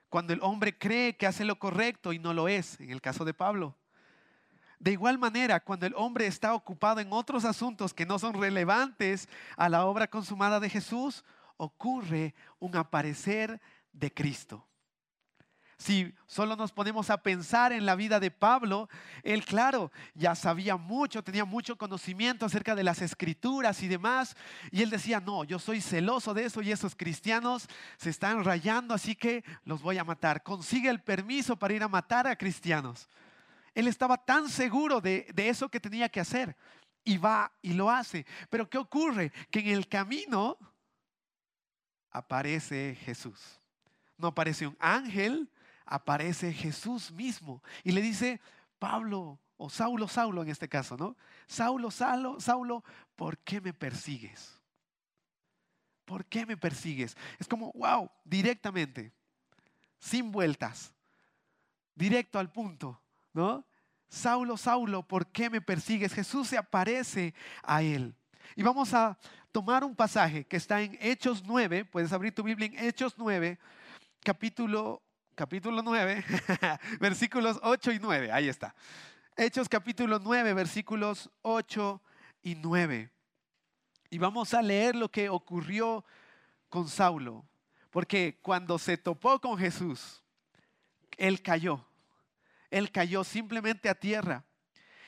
Cuando 0.08 0.32
el 0.32 0.40
hombre 0.42 0.76
cree 0.76 1.16
que 1.16 1.26
hace 1.26 1.44
lo 1.44 1.58
correcto 1.58 2.12
y 2.12 2.18
no 2.18 2.32
lo 2.32 2.48
es, 2.48 2.80
en 2.80 2.90
el 2.90 3.00
caso 3.00 3.24
de 3.24 3.34
Pablo. 3.34 3.76
De 4.78 4.92
igual 4.92 5.18
manera, 5.18 5.60
cuando 5.60 5.86
el 5.86 5.94
hombre 5.96 6.26
está 6.26 6.54
ocupado 6.54 7.00
en 7.00 7.12
otros 7.12 7.44
asuntos 7.44 7.92
que 7.92 8.06
no 8.06 8.18
son 8.18 8.34
relevantes 8.34 9.28
a 9.56 9.68
la 9.68 9.84
obra 9.84 10.06
consumada 10.06 10.60
de 10.60 10.70
Jesús, 10.70 11.24
ocurre 11.56 12.34
un 12.60 12.76
aparecer 12.76 13.60
de 13.92 14.14
Cristo. 14.14 14.67
Si 15.78 16.12
solo 16.26 16.56
nos 16.56 16.72
ponemos 16.72 17.08
a 17.08 17.22
pensar 17.22 17.72
en 17.72 17.86
la 17.86 17.94
vida 17.94 18.18
de 18.18 18.32
Pablo, 18.32 18.88
él, 19.22 19.44
claro, 19.44 19.92
ya 20.12 20.34
sabía 20.34 20.76
mucho, 20.76 21.22
tenía 21.22 21.44
mucho 21.44 21.78
conocimiento 21.78 22.44
acerca 22.44 22.74
de 22.74 22.82
las 22.82 23.00
escrituras 23.00 23.80
y 23.84 23.88
demás. 23.88 24.36
Y 24.72 24.82
él 24.82 24.90
decía, 24.90 25.20
no, 25.20 25.44
yo 25.44 25.60
soy 25.60 25.80
celoso 25.80 26.34
de 26.34 26.46
eso 26.46 26.62
y 26.62 26.72
esos 26.72 26.96
cristianos 26.96 27.68
se 27.96 28.10
están 28.10 28.42
rayando, 28.42 28.92
así 28.92 29.14
que 29.14 29.44
los 29.64 29.80
voy 29.80 29.98
a 29.98 30.04
matar. 30.04 30.42
Consigue 30.42 30.88
el 30.88 31.00
permiso 31.00 31.56
para 31.56 31.74
ir 31.74 31.84
a 31.84 31.88
matar 31.88 32.26
a 32.26 32.34
cristianos. 32.34 33.08
Él 33.72 33.86
estaba 33.86 34.16
tan 34.16 34.48
seguro 34.48 35.00
de, 35.00 35.28
de 35.32 35.48
eso 35.48 35.68
que 35.68 35.78
tenía 35.78 36.08
que 36.08 36.18
hacer 36.18 36.56
y 37.04 37.18
va 37.18 37.52
y 37.62 37.74
lo 37.74 37.88
hace. 37.88 38.26
Pero 38.50 38.68
¿qué 38.68 38.78
ocurre? 38.78 39.30
Que 39.48 39.60
en 39.60 39.68
el 39.68 39.86
camino 39.86 40.58
aparece 42.10 42.96
Jesús. 43.04 43.60
No 44.16 44.28
aparece 44.28 44.66
un 44.66 44.76
ángel, 44.80 45.48
aparece 45.88 46.52
Jesús 46.52 47.10
mismo 47.10 47.62
y 47.82 47.92
le 47.92 48.02
dice, 48.02 48.40
Pablo, 48.78 49.40
o 49.56 49.70
Saulo, 49.70 50.06
Saulo 50.06 50.42
en 50.42 50.50
este 50.50 50.68
caso, 50.68 50.96
¿no? 50.96 51.16
Saulo, 51.46 51.90
Saulo, 51.90 52.38
Saulo, 52.40 52.84
¿por 53.16 53.38
qué 53.38 53.60
me 53.60 53.72
persigues? 53.72 54.54
¿Por 56.04 56.24
qué 56.26 56.46
me 56.46 56.56
persigues? 56.56 57.16
Es 57.38 57.48
como, 57.48 57.72
wow, 57.72 58.10
directamente, 58.24 59.12
sin 59.98 60.30
vueltas, 60.30 60.92
directo 61.94 62.38
al 62.38 62.52
punto, 62.52 63.00
¿no? 63.32 63.66
Saulo, 64.08 64.56
Saulo, 64.56 65.02
¿por 65.02 65.26
qué 65.26 65.50
me 65.50 65.60
persigues? 65.60 66.14
Jesús 66.14 66.48
se 66.48 66.56
aparece 66.56 67.34
a 67.62 67.82
él. 67.82 68.14
Y 68.56 68.62
vamos 68.62 68.94
a 68.94 69.18
tomar 69.52 69.84
un 69.84 69.96
pasaje 69.96 70.44
que 70.44 70.56
está 70.56 70.80
en 70.80 70.96
Hechos 71.00 71.42
9, 71.44 71.84
puedes 71.86 72.12
abrir 72.12 72.34
tu 72.34 72.42
Biblia 72.42 72.66
en 72.66 72.78
Hechos 72.78 73.14
9, 73.18 73.58
capítulo 74.22 75.02
capítulo 75.38 75.82
9, 75.82 76.24
versículos 77.00 77.60
8 77.62 77.92
y 77.92 77.98
9. 78.00 78.32
Ahí 78.32 78.48
está. 78.48 78.74
Hechos 79.36 79.68
capítulo 79.68 80.18
9, 80.18 80.52
versículos 80.52 81.30
8 81.42 82.02
y 82.42 82.56
9. 82.56 83.08
Y 84.10 84.18
vamos 84.18 84.52
a 84.52 84.60
leer 84.60 84.96
lo 84.96 85.08
que 85.08 85.28
ocurrió 85.28 86.04
con 86.68 86.88
Saulo. 86.88 87.46
Porque 87.90 88.40
cuando 88.42 88.80
se 88.80 88.98
topó 88.98 89.40
con 89.40 89.56
Jesús, 89.56 90.24
él 91.16 91.40
cayó. 91.40 91.86
Él 92.68 92.90
cayó 92.90 93.22
simplemente 93.22 93.88
a 93.88 93.94
tierra. 93.94 94.44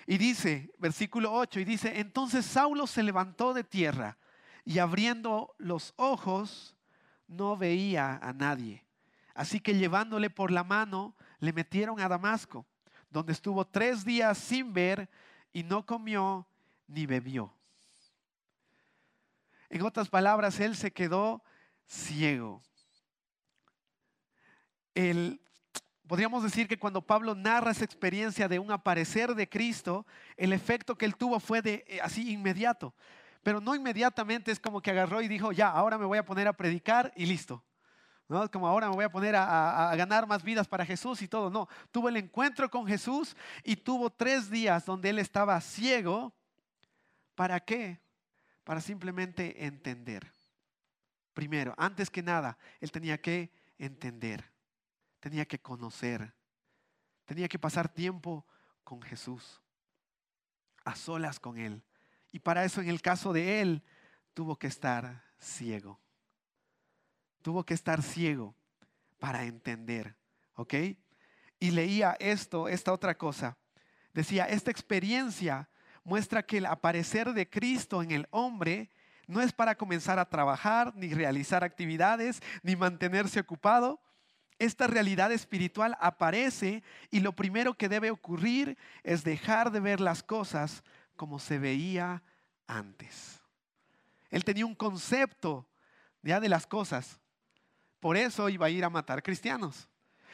Y 0.07 0.17
dice, 0.17 0.73
versículo 0.79 1.33
8, 1.33 1.59
y 1.59 1.65
dice, 1.65 1.99
entonces 1.99 2.47
Saulo 2.47 2.87
se 2.87 3.03
levantó 3.03 3.53
de 3.53 3.65
tierra 3.65 4.17
y 4.65 4.79
abriendo 4.79 5.57
los 5.59 5.93
ojos 5.97 6.77
no 7.27 7.57
veía 7.57 8.17
a 8.23 8.33
nadie. 8.33 8.85
Así 9.41 9.59
que 9.59 9.75
llevándole 9.75 10.29
por 10.29 10.51
la 10.51 10.65
mano, 10.65 11.17
le 11.39 11.55
metieron 11.55 11.99
a 11.99 12.09
Damasco, 12.09 12.67
donde 13.09 13.33
estuvo 13.33 13.67
tres 13.67 14.05
días 14.05 14.37
sin 14.37 14.75
ver 14.75 15.09
y 15.51 15.63
no 15.63 15.87
comió 15.87 16.47
ni 16.87 17.07
bebió. 17.07 17.51
En 19.71 19.81
otras 19.81 20.11
palabras, 20.11 20.61
él 20.61 20.77
se 20.77 20.93
quedó 20.93 21.43
ciego. 21.87 22.63
podríamos 26.07 26.43
decir 26.43 26.69
que 26.69 26.79
cuando 26.79 27.01
Pablo 27.01 27.35
narra 27.35 27.71
esa 27.71 27.87
experiencia 27.87 28.47
de 28.47 28.59
un 28.59 28.71
aparecer 28.71 29.35
de 29.35 29.49
Cristo, 29.49 30.05
el 30.37 30.53
efecto 30.53 30.99
que 30.99 31.07
él 31.07 31.17
tuvo 31.17 31.41
fue 31.41 31.63
de 31.63 31.83
eh, 31.87 31.99
así 32.03 32.31
inmediato. 32.31 32.95
Pero 33.43 33.63
no 33.63 33.75
inmediatamente 33.75 34.53
es 34.53 34.61
como 34.61 34.83
que 34.83 34.91
agarró 34.91 35.23
y 35.23 35.29
dijo, 35.29 35.51
ya, 35.53 35.71
ahora 35.71 35.97
me 35.97 36.05
voy 36.05 36.19
a 36.19 36.27
poner 36.27 36.47
a 36.47 36.53
predicar 36.53 37.11
y 37.17 37.25
listo. 37.25 37.65
¿No? 38.31 38.49
Como 38.49 38.69
ahora 38.69 38.89
me 38.89 38.95
voy 38.95 39.05
a 39.05 39.11
poner 39.11 39.35
a, 39.35 39.93
ganar 39.97 40.25
más 40.25 40.45
vidas 40.45 40.69
para 40.69 40.87
Jesús 40.87 41.21
y 41.21 41.27
todo. 41.27 41.51
No, 41.51 41.69
tuvo 41.91 42.09
el 42.09 42.17
encuentro 42.17 42.71
con 42.71 42.87
Jesús 42.87 43.37
y 43.65 43.75
tuvo 43.75 44.09
tres 44.09 44.49
días 44.49 44.87
donde 44.87 45.11
él 45.11 45.19
estaba 45.19 45.61
ciego. 45.61 46.33
¿Para 47.35 47.59
qué? 47.59 48.01
Para 48.63 48.81
simplemente 48.81 49.67
entender. 49.67 50.33
Primero, 51.35 51.75
antes 51.77 52.09
que 52.09 52.23
nada, 52.23 52.57
él 52.79 52.93
tenía 52.93 53.21
que 53.21 53.51
entender, 53.79 54.49
tenía 55.19 55.45
que 55.45 55.59
conocer, 55.59 56.33
tenía 57.25 57.49
que 57.49 57.59
pasar 57.59 57.89
tiempo 57.89 58.47
con 58.85 59.03
Jesús, 59.03 59.61
a 60.85 60.95
solas 60.95 61.41
con 61.41 61.59
Él. 61.59 61.83
Y 62.31 62.39
para 62.39 62.65
eso, 62.65 62.81
en 62.81 62.89
el 62.89 63.03
caso 63.03 63.33
de 63.33 63.61
Él, 63.61 63.83
tuvo 64.35 64.57
que 64.57 64.69
estar 64.69 65.25
ciego 65.39 65.99
tuvo 67.43 67.65
que 67.65 67.75
estar 67.75 68.03
ciego 68.03 68.55
para 69.19 69.45
entender, 69.45 70.17
¿ok? 70.55 70.75
Y 71.59 71.71
leía 71.71 72.17
esto, 72.19 72.69
esta 72.69 72.93
otra 72.93 73.17
cosa. 73.17 73.57
Decía, 74.13 74.47
esta 74.47 74.71
experiencia 74.71 75.69
muestra 76.05 76.43
que 76.43 76.59
el 76.59 76.67
aparecer 76.67 77.33
de 77.33 77.49
Cristo 77.49 78.03
en 78.03 78.11
el 78.11 78.27
hombre 78.31 78.91
no 79.27 79.41
es 79.41 79.53
para 79.53 79.77
comenzar 79.77 80.19
a 80.19 80.29
trabajar, 80.29 80.93
ni 80.97 81.15
realizar 81.15 81.63
actividades, 81.63 82.43
ni 82.63 82.75
mantenerse 82.75 83.41
ocupado. 83.41 84.01
Esta 84.59 84.87
realidad 84.87 85.31
espiritual 85.33 85.97
aparece 86.01 86.83
y 87.11 87.21
lo 87.21 87.33
primero 87.33 87.75
que 87.75 87.89
debe 87.89 88.11
ocurrir 88.11 88.77
es 89.05 89.23
dejar 89.23 89.71
de 89.71 89.81
ver 89.81 90.01
las 90.01 90.23
cosas 90.23 90.83
como 91.17 91.39
se 91.39 91.59
veía 91.59 92.23
antes. 92.67 93.41
Él 94.31 94.45
tenía 94.45 94.67
un 94.67 94.75
concepto 94.75 95.67
ya 96.23 96.41
de 96.41 96.49
las 96.49 96.67
cosas 96.67 97.21
por 98.01 98.17
eso 98.17 98.49
iba 98.49 98.67
a 98.67 98.71
ir 98.71 98.85
a 98.85 98.91
matar 98.91 99.23
cristianos. 99.23 99.89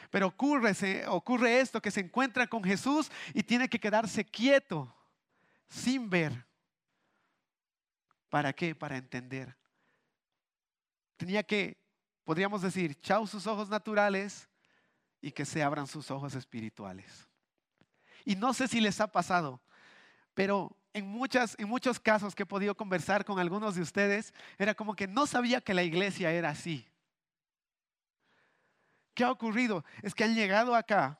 Pero 0.09 0.27
ocurre, 0.27 1.05
ocurre 1.07 1.59
esto, 1.59 1.81
que 1.81 1.91
se 1.91 1.99
encuentra 1.99 2.47
con 2.47 2.63
Jesús 2.63 3.11
y 3.33 3.43
tiene 3.43 3.69
que 3.69 3.79
quedarse 3.79 4.23
quieto, 4.23 4.93
sin 5.67 6.09
ver. 6.09 6.45
¿Para 8.29 8.53
qué? 8.53 8.73
Para 8.73 8.97
entender. 8.97 9.55
Tenía 11.17 11.43
que, 11.43 11.77
podríamos 12.23 12.61
decir, 12.61 12.99
chau 13.01 13.27
sus 13.27 13.47
ojos 13.47 13.69
naturales 13.69 14.47
y 15.21 15.31
que 15.31 15.45
se 15.45 15.61
abran 15.61 15.87
sus 15.87 16.09
ojos 16.09 16.35
espirituales. 16.35 17.27
Y 18.23 18.35
no 18.35 18.53
sé 18.53 18.67
si 18.67 18.79
les 18.79 19.01
ha 19.01 19.07
pasado, 19.07 19.61
pero 20.33 20.77
en, 20.93 21.07
muchas, 21.07 21.55
en 21.59 21.67
muchos 21.67 21.99
casos 21.99 22.35
que 22.35 22.43
he 22.43 22.45
podido 22.45 22.75
conversar 22.75 23.25
con 23.25 23.39
algunos 23.39 23.75
de 23.75 23.81
ustedes, 23.81 24.33
era 24.57 24.73
como 24.73 24.95
que 24.95 25.07
no 25.07 25.25
sabía 25.25 25.61
que 25.61 25.73
la 25.73 25.83
iglesia 25.83 26.31
era 26.31 26.49
así. 26.49 26.87
¿Qué 29.17 29.23
ha 29.23 29.31
ocurrido? 29.31 29.83
Es 30.03 30.13
que 30.13 30.23
han 30.23 30.35
llegado 30.35 30.75
acá, 30.75 31.19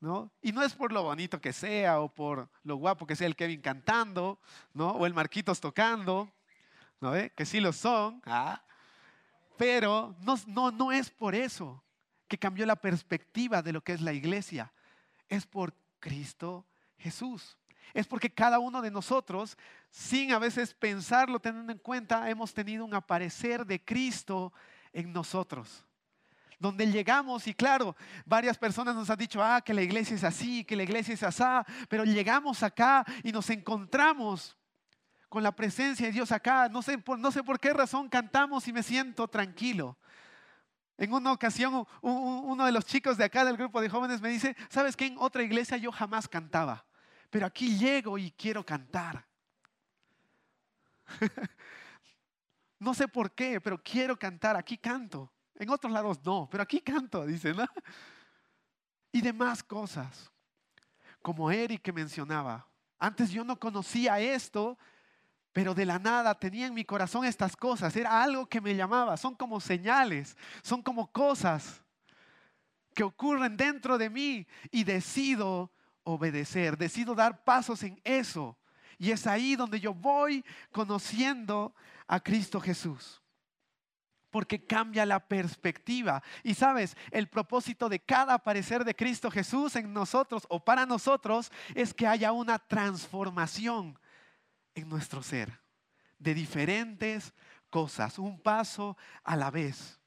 ¿no? 0.00 0.30
Y 0.42 0.52
no 0.52 0.62
es 0.62 0.74
por 0.74 0.92
lo 0.92 1.02
bonito 1.02 1.40
que 1.40 1.54
sea 1.54 2.00
o 2.00 2.14
por 2.14 2.50
lo 2.62 2.76
guapo 2.76 3.06
que 3.06 3.16
sea 3.16 3.26
el 3.26 3.34
Kevin 3.34 3.62
cantando, 3.62 4.38
¿no? 4.74 4.90
O 4.90 5.06
el 5.06 5.14
Marquitos 5.14 5.58
tocando, 5.58 6.30
¿no? 7.00 7.12
Que 7.34 7.46
sí 7.46 7.58
lo 7.58 7.72
son, 7.72 8.20
¿ah? 8.26 8.62
pero 9.56 10.14
no, 10.20 10.38
no, 10.46 10.70
no 10.70 10.92
es 10.92 11.08
por 11.08 11.34
eso 11.34 11.82
que 12.28 12.36
cambió 12.36 12.66
la 12.66 12.76
perspectiva 12.76 13.62
de 13.62 13.72
lo 13.72 13.80
que 13.80 13.94
es 13.94 14.02
la 14.02 14.12
iglesia. 14.12 14.70
Es 15.26 15.46
por 15.46 15.72
Cristo 15.98 16.66
Jesús. 16.98 17.56
Es 17.94 18.06
porque 18.06 18.28
cada 18.28 18.58
uno 18.58 18.82
de 18.82 18.90
nosotros, 18.90 19.56
sin 19.88 20.32
a 20.32 20.38
veces 20.38 20.74
pensarlo, 20.74 21.40
teniendo 21.40 21.72
en 21.72 21.78
cuenta, 21.78 22.28
hemos 22.28 22.52
tenido 22.52 22.84
un 22.84 22.92
aparecer 22.92 23.64
de 23.64 23.82
Cristo 23.82 24.52
en 24.92 25.14
nosotros. 25.14 25.86
Donde 26.58 26.86
llegamos 26.86 27.46
y 27.46 27.54
claro, 27.54 27.94
varias 28.24 28.56
personas 28.56 28.94
nos 28.94 29.10
han 29.10 29.18
dicho, 29.18 29.42
ah, 29.42 29.60
que 29.60 29.74
la 29.74 29.82
iglesia 29.82 30.16
es 30.16 30.24
así, 30.24 30.64
que 30.64 30.76
la 30.76 30.84
iglesia 30.84 31.12
es 31.12 31.22
así, 31.22 31.44
pero 31.88 32.04
llegamos 32.04 32.62
acá 32.62 33.04
y 33.22 33.30
nos 33.30 33.50
encontramos 33.50 34.56
con 35.28 35.42
la 35.42 35.52
presencia 35.52 36.06
de 36.06 36.12
Dios 36.12 36.32
acá. 36.32 36.68
No 36.68 36.80
sé, 36.80 37.02
no 37.18 37.30
sé 37.30 37.42
por 37.42 37.60
qué 37.60 37.74
razón 37.74 38.08
cantamos 38.08 38.66
y 38.68 38.72
me 38.72 38.82
siento 38.82 39.28
tranquilo. 39.28 39.98
En 40.98 41.12
una 41.12 41.32
ocasión, 41.32 41.86
uno 42.00 42.64
de 42.64 42.72
los 42.72 42.86
chicos 42.86 43.18
de 43.18 43.24
acá 43.24 43.44
del 43.44 43.58
grupo 43.58 43.82
de 43.82 43.90
jóvenes 43.90 44.22
me 44.22 44.30
dice, 44.30 44.56
¿sabes 44.70 44.96
qué? 44.96 45.06
En 45.06 45.16
otra 45.18 45.42
iglesia 45.42 45.76
yo 45.76 45.92
jamás 45.92 46.26
cantaba, 46.26 46.86
pero 47.28 47.44
aquí 47.44 47.76
llego 47.76 48.16
y 48.16 48.30
quiero 48.30 48.64
cantar. 48.64 49.26
no 52.78 52.94
sé 52.94 53.08
por 53.08 53.32
qué, 53.32 53.60
pero 53.60 53.82
quiero 53.82 54.18
cantar, 54.18 54.56
aquí 54.56 54.78
canto. 54.78 55.30
En 55.58 55.70
otros 55.70 55.92
lados 55.92 56.20
no, 56.24 56.48
pero 56.50 56.62
aquí 56.62 56.80
canto, 56.80 57.24
dice, 57.26 57.54
¿no? 57.54 57.66
Y 59.12 59.20
demás 59.20 59.62
cosas, 59.62 60.30
como 61.22 61.50
Eric 61.50 61.82
que 61.82 61.92
mencionaba. 61.92 62.68
Antes 62.98 63.30
yo 63.30 63.44
no 63.44 63.58
conocía 63.58 64.20
esto, 64.20 64.78
pero 65.52 65.74
de 65.74 65.86
la 65.86 65.98
nada 65.98 66.38
tenía 66.38 66.66
en 66.66 66.74
mi 66.74 66.84
corazón 66.84 67.24
estas 67.24 67.56
cosas. 67.56 67.96
Era 67.96 68.22
algo 68.22 68.46
que 68.46 68.60
me 68.60 68.76
llamaba. 68.76 69.16
Son 69.16 69.34
como 69.34 69.58
señales, 69.58 70.36
son 70.62 70.82
como 70.82 71.10
cosas 71.10 71.82
que 72.94 73.02
ocurren 73.02 73.56
dentro 73.56 73.96
de 73.96 74.10
mí 74.10 74.46
y 74.70 74.84
decido 74.84 75.72
obedecer, 76.04 76.76
decido 76.76 77.14
dar 77.14 77.42
pasos 77.42 77.82
en 77.82 78.00
eso. 78.04 78.58
Y 78.98 79.10
es 79.10 79.26
ahí 79.26 79.56
donde 79.56 79.80
yo 79.80 79.94
voy 79.94 80.44
conociendo 80.72 81.74
a 82.06 82.20
Cristo 82.20 82.60
Jesús. 82.60 83.22
Porque 84.36 84.62
cambia 84.62 85.06
la 85.06 85.18
perspectiva. 85.18 86.22
Y 86.42 86.52
sabes, 86.52 86.94
el 87.10 87.26
propósito 87.26 87.88
de 87.88 88.00
cada 88.00 88.34
aparecer 88.34 88.84
de 88.84 88.94
Cristo 88.94 89.30
Jesús 89.30 89.76
en 89.76 89.94
nosotros 89.94 90.46
o 90.50 90.62
para 90.62 90.84
nosotros 90.84 91.50
es 91.74 91.94
que 91.94 92.06
haya 92.06 92.32
una 92.32 92.58
transformación 92.58 93.98
en 94.74 94.90
nuestro 94.90 95.22
ser, 95.22 95.58
de 96.18 96.34
diferentes 96.34 97.32
cosas, 97.70 98.18
un 98.18 98.38
paso 98.38 98.98
a 99.24 99.36
la 99.36 99.50
vez. 99.50 99.98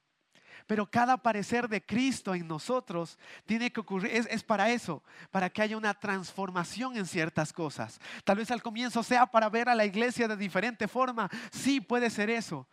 Pero 0.68 0.86
cada 0.86 1.14
aparecer 1.14 1.68
de 1.68 1.84
Cristo 1.84 2.36
en 2.36 2.48
nosotros 2.48 3.18
tiene 3.48 3.72
que 3.72 3.80
ocurrir, 3.80 4.12
es, 4.12 4.28
es, 4.30 4.44
para 4.44 4.70
eso, 4.70 5.02
para 5.32 5.50
que 5.50 5.64
haya 5.64 5.76
una 5.76 5.96
transformación 5.96 6.98
en 6.98 7.08
ciertas 7.08 7.52
cosas. 7.52 8.00
Tal 8.24 8.38
vez 8.38 8.52
al 8.52 8.62
comienzo 8.62 9.02
sea 9.02 9.26
para 9.26 9.50
ver 9.50 9.70
a 9.70 9.74
la 9.74 9.86
iglesia 9.86 10.28
de 10.28 10.38
diferente 10.38 10.88
forma, 10.88 11.32
sí 11.52 11.82
puede 11.82 12.12
ser 12.12 12.30
eso. 12.30 12.68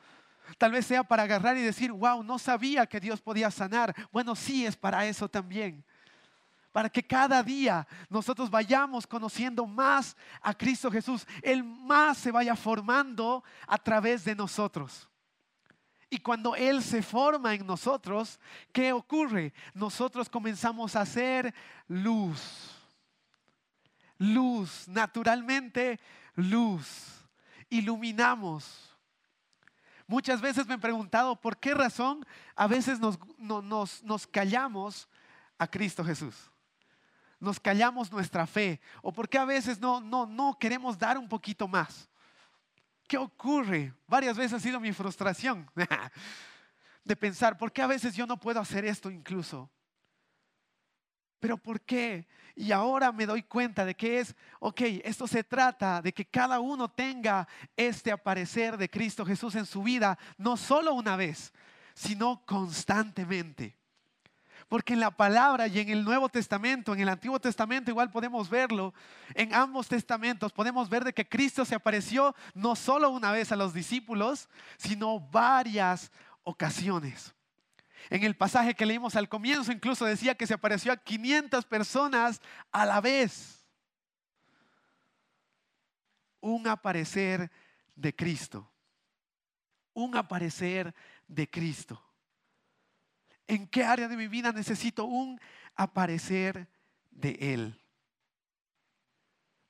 Tal 0.59 0.73
vez 0.73 0.87
sea 0.87 1.05
para 1.05 1.25
agarrar 1.25 1.57
y 1.57 1.63
decir, 1.63 1.93
wow, 1.93 2.23
no 2.23 2.39
sabía 2.39 2.87
que 2.87 3.01
Dios 3.01 3.21
podía 3.21 3.51
sanar. 3.51 3.95
Bueno, 4.13 4.35
sí 4.35 4.67
es 4.67 4.77
para 4.77 5.07
eso 5.07 5.29
también 5.29 5.85
para 6.77 6.91
que 6.91 7.03
cada 7.03 7.43
día 7.43 7.89
nosotros 8.11 8.51
vayamos 8.51 9.07
conociendo 9.07 9.65
más 9.65 10.15
a 10.43 10.53
Cristo 10.53 10.91
Jesús. 10.91 11.27
Él 11.41 11.65
más 11.65 12.19
se 12.19 12.31
vaya 12.31 12.55
formando 12.55 13.43
a 13.67 13.79
través 13.79 14.27
de 14.27 14.35
nosotros. 14.35 15.09
Y 16.11 16.19
cuando 16.19 16.55
Él 16.55 16.83
se 16.83 17.03
forma 17.03 17.55
en 17.55 17.67
nosotros, 17.67 18.39
¿qué 18.73 18.93
ocurre? 18.93 19.55
Nosotros 19.73 20.29
comenzamos 20.29 20.95
a 20.95 21.01
hacer 21.01 21.55
luz. 21.89 22.77
Luz, 24.19 24.87
naturalmente 24.87 25.99
luz. 26.35 27.27
Iluminamos. 27.71 28.86
Muchas 30.07 30.41
veces 30.41 30.67
me 30.67 30.75
he 30.75 30.79
preguntado 30.79 31.41
por 31.41 31.59
qué 31.59 31.75
razón 31.75 32.25
a 32.55 32.67
veces 32.67 33.01
nos, 33.01 33.19
nos, 33.39 34.03
nos 34.03 34.27
callamos 34.27 35.09
a 35.59 35.67
Cristo 35.67 36.05
Jesús 36.05 36.51
nos 37.39 37.61
callamos 37.61 38.11
nuestra 38.11 38.47
fe 38.47 38.81
o 39.03 39.13
porque 39.13 39.39
a 39.39 39.45
veces 39.45 39.79
no, 39.79 40.01
no, 40.01 40.27
no 40.27 40.59
queremos 40.59 40.99
dar 40.99 41.19
un 41.19 41.29
poquito 41.29 41.69
más. 41.69 42.09
¿Qué 43.07 43.19
ocurre? 43.19 43.95
Varias 44.07 44.37
veces 44.37 44.55
ha 44.55 44.61
sido 44.61 44.81
mi 44.81 44.93
frustración 44.93 45.71
de 47.05 47.17
pensar, 47.17 47.57
¿por 47.57 47.73
qué 47.73 47.83
a 47.83 47.87
veces 47.87 48.15
yo 48.15 48.27
no 48.27 48.39
puedo 48.39 48.61
hacer 48.61 48.85
esto 48.85 49.11
incluso? 49.11 49.71
Pero 51.41 51.57
¿por 51.57 51.81
qué? 51.81 52.27
Y 52.55 52.73
ahora 52.73 53.13
me 53.13 53.27
doy 53.27 53.43
cuenta 53.43 53.85
de 53.85 53.95
que 53.95 54.19
es, 54.19 54.35
ok, 54.61 54.81
esto 55.05 55.27
se 55.27 55.45
trata 55.45 56.01
de 56.01 56.13
que 56.13 56.25
cada 56.25 56.59
uno 56.59 56.89
tenga 56.89 57.47
este 57.77 58.11
aparecer 58.11 58.79
de 58.79 58.89
Cristo 58.89 59.27
Jesús 59.27 59.55
en 59.57 59.67
su 59.67 59.83
vida, 59.83 60.19
no 60.39 60.57
solo 60.57 60.95
una 60.95 61.17
vez, 61.17 61.53
sino 61.95 62.43
constantemente. 62.47 63.77
Porque 64.69 64.95
en 64.95 65.01
la 65.01 65.11
palabra 65.11 65.69
y 65.69 65.79
en 65.79 65.91
el 65.91 66.03
Nuevo 66.03 66.29
Testamento, 66.29 66.95
en 66.95 67.01
el 67.01 67.09
Antiguo 67.11 67.39
Testamento 67.39 67.91
igual 67.91 68.11
podemos 68.11 68.49
verlo, 68.49 68.95
en 69.35 69.55
ambos 69.55 69.87
testamentos 69.87 70.53
podemos 70.53 70.89
ver 70.89 71.05
de 71.05 71.13
que 71.13 71.29
Cristo 71.29 71.65
se 71.65 71.75
apareció 71.75 72.35
no 72.55 72.75
solo 72.75 73.11
una 73.11 73.31
vez 73.31 73.53
a 73.53 73.57
los 73.57 73.75
discípulos, 73.75 74.49
sino 74.79 75.21
varias 75.21 76.11
ocasiones. 76.43 77.36
En 78.11 78.23
el 78.23 78.37
pasaje 78.37 78.75
que 78.75 78.87
leímos 78.87 79.17
al 79.17 79.29
comienzo 79.29 79.73
incluso 79.73 80.05
decía 80.05 80.35
que 80.35 80.47
se 80.47 80.55
apareció 80.55 80.93
a 80.93 80.97
500 80.97 81.65
personas 81.67 82.41
a 82.71 82.87
la 82.87 83.01
vez. 83.01 83.65
Un 86.41 86.69
aparecer 86.69 87.51
de 87.95 88.15
Cristo. 88.15 88.71
Un 89.93 90.17
aparecer 90.17 90.95
de 91.27 91.49
Cristo. 91.49 92.03
¿En 93.47 93.67
qué 93.67 93.85
área 93.85 94.09
de 94.09 94.17
mi 94.17 94.29
vida 94.29 94.53
necesito 94.53 95.05
un 95.05 95.41
aparecer 95.75 96.69
de 97.11 97.37
Él? 97.41 97.81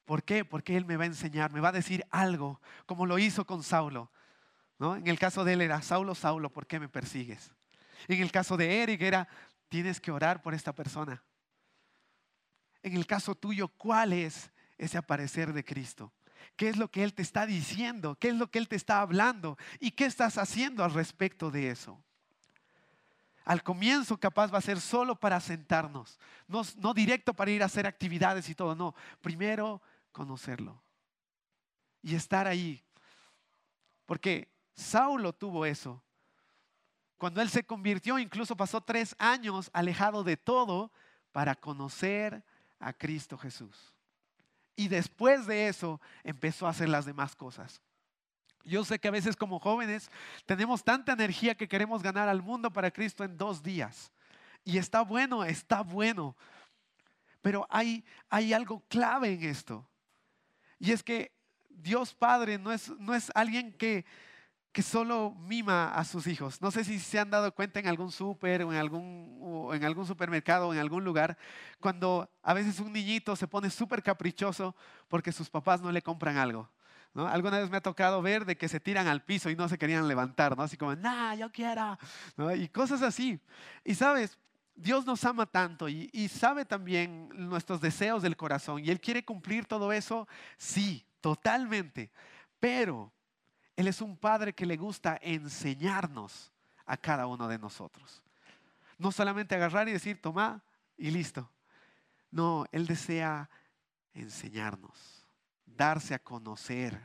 ¿Por 0.04 0.22
qué? 0.22 0.44
Porque 0.44 0.76
Él 0.76 0.84
me 0.84 0.96
va 0.96 1.04
a 1.04 1.08
enseñar, 1.08 1.52
me 1.52 1.60
va 1.60 1.68
a 1.68 1.72
decir 1.72 2.04
algo, 2.10 2.60
como 2.86 3.06
lo 3.06 3.18
hizo 3.18 3.46
con 3.46 3.62
Saulo. 3.62 4.10
¿no? 4.78 4.96
En 4.96 5.06
el 5.06 5.18
caso 5.18 5.44
de 5.44 5.54
él 5.54 5.62
era, 5.62 5.80
Saulo, 5.82 6.14
Saulo, 6.14 6.50
¿por 6.50 6.66
qué 6.66 6.78
me 6.78 6.88
persigues? 6.88 7.52
En 8.08 8.22
el 8.22 8.30
caso 8.30 8.56
de 8.56 8.82
Eric 8.82 9.02
era, 9.02 9.28
tienes 9.68 10.00
que 10.00 10.10
orar 10.10 10.42
por 10.42 10.54
esta 10.54 10.74
persona. 10.74 11.22
En 12.82 12.94
el 12.94 13.06
caso 13.06 13.34
tuyo, 13.34 13.68
¿cuál 13.68 14.12
es 14.12 14.50
ese 14.78 14.98
aparecer 14.98 15.52
de 15.52 15.64
Cristo? 15.64 16.12
¿Qué 16.56 16.68
es 16.68 16.76
lo 16.76 16.90
que 16.90 17.02
Él 17.02 17.14
te 17.14 17.22
está 17.22 17.46
diciendo? 17.46 18.16
¿Qué 18.16 18.28
es 18.28 18.34
lo 18.34 18.50
que 18.50 18.58
Él 18.58 18.68
te 18.68 18.76
está 18.76 19.00
hablando? 19.00 19.58
¿Y 19.80 19.90
qué 19.90 20.06
estás 20.06 20.38
haciendo 20.38 20.84
al 20.84 20.94
respecto 20.94 21.50
de 21.50 21.70
eso? 21.70 22.00
al 23.46 23.62
comienzo 23.62 24.18
capaz 24.18 24.52
va 24.52 24.58
a 24.58 24.60
ser 24.60 24.80
solo 24.80 25.14
para 25.14 25.38
sentarnos, 25.40 26.18
no, 26.48 26.92
directo 26.92 27.32
para 27.32 27.52
ir 27.52 27.62
a 27.62 27.66
hacer 27.66 27.86
actividades 27.86 28.48
y 28.48 28.56
todo, 28.56 28.74
no, 28.74 28.92
primero 29.20 29.80
conocerlo 30.10 30.82
y 32.02 32.16
estar 32.16 32.48
ahí. 32.48 32.84
Porque 34.04 34.52
Saulo 34.74 35.32
tuvo 35.32 35.64
eso. 35.64 36.02
Cuando 37.18 37.40
él 37.40 37.48
se 37.48 37.64
convirtió, 37.64 38.18
incluso 38.18 38.56
pasó 38.56 38.80
tres 38.80 39.14
años 39.18 39.70
alejado 39.72 40.22
de 40.22 40.36
todo 40.36 40.90
para 41.32 41.54
conocer 41.54 42.44
a 42.78 42.92
Cristo 42.92 43.38
Jesús. 43.38 43.94
Y 44.74 44.88
después 44.88 45.46
de 45.46 45.68
eso 45.68 46.00
empezó 46.22 46.66
a 46.66 46.70
hacer 46.70 46.88
las 46.88 47.06
demás 47.06 47.34
cosas. 47.34 47.80
Yo 48.64 48.84
sé 48.84 48.98
que 48.98 49.08
a 49.08 49.12
veces 49.12 49.36
como 49.36 49.60
jóvenes 49.60 50.10
tenemos 50.44 50.84
tanta 50.84 51.12
energía 51.12 51.54
que 51.54 51.68
queremos 51.68 52.02
ganar 52.02 52.28
al 52.28 52.42
mundo 52.42 52.70
para 52.70 52.90
Cristo 52.90 53.24
en 53.24 53.38
dos 53.38 53.62
días. 53.62 54.12
Y 54.64 54.76
está 54.76 55.02
bueno, 55.02 55.44
está 55.44 55.82
bueno. 55.82 56.36
Pero 57.40 57.66
hay, 57.70 58.04
hay 58.28 58.52
algo 58.52 58.82
clave 58.88 59.32
en 59.32 59.44
esto. 59.44 59.88
Y 60.78 60.90
es 60.90 61.02
que 61.02 61.32
Dios 61.70 62.12
Padre 62.12 62.58
no 62.58 62.72
es, 62.72 62.90
no 62.98 63.14
es 63.14 63.30
alguien 63.34 63.72
que, 63.72 64.04
que 64.76 64.82
solo 64.82 65.34
mima 65.38 65.88
a 65.88 66.04
sus 66.04 66.26
hijos. 66.26 66.60
No 66.60 66.70
sé 66.70 66.84
si 66.84 66.98
se 66.98 67.18
han 67.18 67.30
dado 67.30 67.50
cuenta 67.54 67.80
en 67.80 67.88
algún 67.88 68.12
súper 68.12 68.62
o 68.62 68.70
en 68.74 68.78
algún, 68.78 70.06
supermercado 70.06 70.68
o 70.68 70.74
en 70.74 70.78
algún 70.78 71.02
lugar, 71.02 71.38
cuando 71.80 72.28
a 72.42 72.52
veces 72.52 72.78
un 72.78 72.92
niñito 72.92 73.34
se 73.36 73.48
pone 73.48 73.70
súper 73.70 74.02
caprichoso 74.02 74.76
porque 75.08 75.32
sus 75.32 75.48
papás 75.48 75.80
no 75.80 75.90
le 75.90 76.02
compran 76.02 76.36
algo. 76.36 76.68
¿no? 77.14 77.26
Alguna 77.26 77.58
vez 77.58 77.70
me 77.70 77.78
ha 77.78 77.80
tocado 77.80 78.20
ver 78.20 78.44
de 78.44 78.58
que 78.58 78.68
se 78.68 78.78
tiran 78.78 79.06
al 79.06 79.24
piso 79.24 79.48
y 79.48 79.56
no 79.56 79.66
se 79.66 79.78
querían 79.78 80.06
levantar, 80.08 80.54
¿no? 80.54 80.64
Así 80.64 80.76
como, 80.76 80.94
nah, 80.94 81.34
yo 81.34 81.50
quiero, 81.50 81.96
Y 82.54 82.68
cosas 82.68 83.00
así. 83.00 83.40
Y 83.82 83.94
sabes, 83.94 84.38
Dios 84.74 85.06
nos 85.06 85.24
ama 85.24 85.46
tanto 85.46 85.88
y, 85.88 86.28
sabe 86.28 86.66
también 86.66 87.30
nuestros 87.32 87.80
deseos 87.80 88.22
del 88.22 88.36
corazón 88.36 88.84
y 88.84 88.90
Él 88.90 89.00
quiere 89.00 89.24
cumplir 89.24 89.64
todo 89.64 89.90
eso, 89.90 90.28
sí, 90.58 91.06
totalmente. 91.22 92.10
Pero 92.60 93.10
Él 93.76 93.88
es 93.88 94.00
un 94.00 94.16
Padre 94.16 94.54
que 94.54 94.66
le 94.66 94.76
gusta 94.76 95.18
enseñarnos 95.22 96.50
a 96.86 96.96
cada 96.96 97.26
uno 97.26 97.46
de 97.46 97.58
nosotros. 97.58 98.22
No 98.98 99.12
solamente 99.12 99.54
agarrar 99.54 99.88
y 99.88 99.92
decir, 99.92 100.20
toma 100.20 100.62
y 100.96 101.10
listo. 101.10 101.50
No, 102.30 102.66
Él 102.72 102.86
desea 102.86 103.48
enseñarnos 104.14 105.26
darse 105.76 106.14
a 106.14 106.18
conocer. 106.18 106.98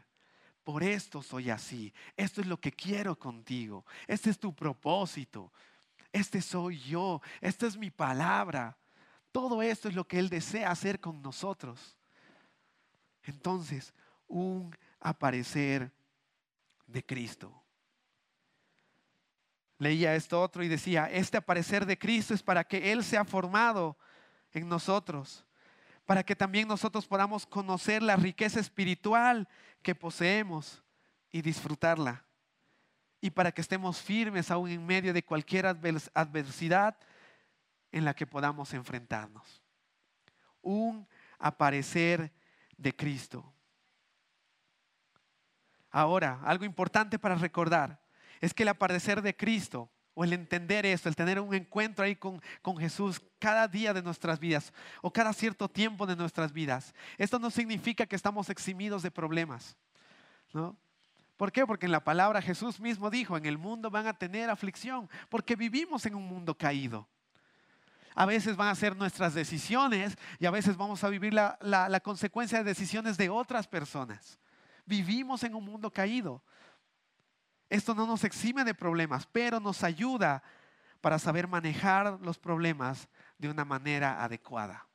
Por 0.63 0.83
esto 0.83 1.21
soy 1.21 1.49
así. 1.49 1.93
Esto 2.15 2.41
es 2.41 2.47
lo 2.47 2.59
que 2.59 2.71
quiero 2.71 3.17
contigo. 3.17 3.85
Este 4.07 4.29
es 4.29 4.39
tu 4.39 4.55
propósito. 4.55 5.51
Este 6.11 6.41
soy 6.41 6.79
yo. 6.79 7.21
Esta 7.41 7.67
es 7.67 7.77
mi 7.77 7.89
palabra. 7.89 8.77
Todo 9.31 9.61
esto 9.61 9.89
es 9.89 9.95
lo 9.95 10.07
que 10.07 10.19
Él 10.19 10.29
desea 10.29 10.71
hacer 10.71 10.99
con 10.99 11.21
nosotros. 11.21 11.97
Entonces, 13.23 13.93
un 14.27 14.75
aparecer 14.99 15.91
de 16.91 17.05
Cristo. 17.05 17.63
Leía 19.77 20.15
esto 20.15 20.41
otro 20.41 20.63
y 20.63 20.67
decía, 20.67 21.09
este 21.11 21.37
aparecer 21.37 21.85
de 21.85 21.97
Cristo 21.97 22.33
es 22.33 22.43
para 22.43 22.63
que 22.63 22.91
Él 22.91 23.03
sea 23.03 23.25
formado 23.25 23.97
en 24.51 24.69
nosotros 24.69 25.45
para 26.11 26.23
que 26.23 26.35
también 26.35 26.67
nosotros 26.67 27.07
podamos 27.07 27.45
conocer 27.45 28.03
la 28.03 28.17
riqueza 28.17 28.59
espiritual 28.59 29.47
que 29.81 29.95
poseemos 29.95 30.83
y 31.31 31.41
disfrutarla. 31.41 32.25
Y 33.21 33.29
para 33.29 33.53
que 33.53 33.61
estemos 33.61 34.01
firmes 34.01 34.51
aún 34.51 34.69
en 34.69 34.85
medio 34.85 35.13
de 35.13 35.23
cualquier 35.23 35.67
adversidad 35.67 36.97
en 37.93 38.03
la 38.03 38.13
que 38.13 38.27
podamos 38.27 38.73
enfrentarnos. 38.73 39.63
Un 40.61 41.07
aparecer 41.39 42.33
de 42.75 42.93
Cristo. 42.93 43.53
Ahora, 45.91 46.39
algo 46.43 46.65
importante 46.65 47.19
para 47.19 47.35
recordar 47.35 48.01
es 48.39 48.53
que 48.53 48.63
el 48.63 48.69
aparecer 48.69 49.21
de 49.21 49.35
Cristo 49.35 49.91
o 50.13 50.23
el 50.23 50.33
entender 50.33 50.85
esto, 50.85 51.09
el 51.09 51.15
tener 51.15 51.39
un 51.39 51.53
encuentro 51.53 52.03
ahí 52.03 52.15
con, 52.15 52.41
con, 52.61 52.77
Jesús 52.77 53.21
cada 53.39 53.67
día 53.67 53.93
de 53.93 54.01
nuestras 54.01 54.39
vidas 54.39 54.73
o 55.01 55.11
cada 55.11 55.31
cierto 55.33 55.69
tiempo 55.69 56.05
de 56.05 56.15
nuestras 56.15 56.51
vidas. 56.51 56.93
Esto 57.17 57.39
no 57.39 57.49
significa 57.49 58.05
que 58.05 58.15
estamos 58.15 58.49
eximidos 58.49 59.03
de 59.03 59.11
problemas. 59.11 59.77
¿no? 60.53 60.75
¿Por 61.37 61.51
qué? 61.51 61.65
Porque 61.65 61.85
en 61.85 61.91
la 61.91 62.03
palabra 62.03 62.41
Jesús 62.41 62.79
mismo 62.79 63.09
dijo, 63.09 63.37
en 63.37 63.45
el 63.45 63.57
mundo 63.57 63.89
van 63.89 64.07
a 64.07 64.13
tener 64.13 64.49
aflicción, 64.49 65.09
porque 65.29 65.55
vivimos 65.55 66.05
en 66.05 66.15
un 66.15 66.27
mundo 66.27 66.55
caído. 66.57 67.07
A 68.13 68.25
veces 68.25 68.57
van 68.57 68.67
a 68.67 68.75
ser 68.75 68.95
nuestras 68.97 69.33
decisiones 69.33 70.17
y 70.39 70.45
a 70.45 70.51
veces 70.51 70.75
vamos 70.75 71.03
a 71.03 71.09
vivir 71.09 71.33
la, 71.33 71.57
la, 71.61 71.87
la 71.87 72.01
consecuencia 72.01 72.57
de 72.57 72.65
decisiones 72.65 73.17
de 73.17 73.29
otras 73.29 73.67
personas. 73.67 74.37
Vivimos 74.85 75.43
en 75.43 75.55
un 75.55 75.65
mundo 75.65 75.91
caído. 75.91 76.43
Esto 77.69 77.95
no 77.95 78.05
nos 78.05 78.23
exime 78.23 78.63
de 78.63 78.73
problemas, 78.73 79.25
pero 79.31 79.59
nos 79.59 79.83
ayuda 79.83 80.43
para 80.99 81.17
saber 81.17 81.47
manejar 81.47 82.19
los 82.21 82.37
problemas 82.37 83.07
de 83.37 83.49
una 83.49 83.65
manera 83.65 84.23
adecuada. 84.23 84.87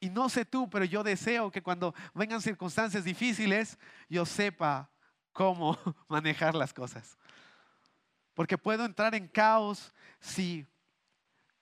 Y 0.00 0.10
no 0.10 0.28
sé 0.28 0.44
tú, 0.44 0.68
pero 0.68 0.84
yo 0.84 1.02
deseo 1.02 1.50
que 1.50 1.62
cuando 1.62 1.94
vengan 2.14 2.40
circunstancias 2.40 3.04
difíciles, 3.04 3.78
yo 4.08 4.26
sepa 4.26 4.90
cómo 5.32 5.78
manejar 6.08 6.54
las 6.54 6.72
cosas. 6.72 7.18
Porque 8.34 8.58
puedo 8.58 8.84
entrar 8.84 9.14
en 9.14 9.28
caos, 9.28 9.94
sí, 10.20 10.66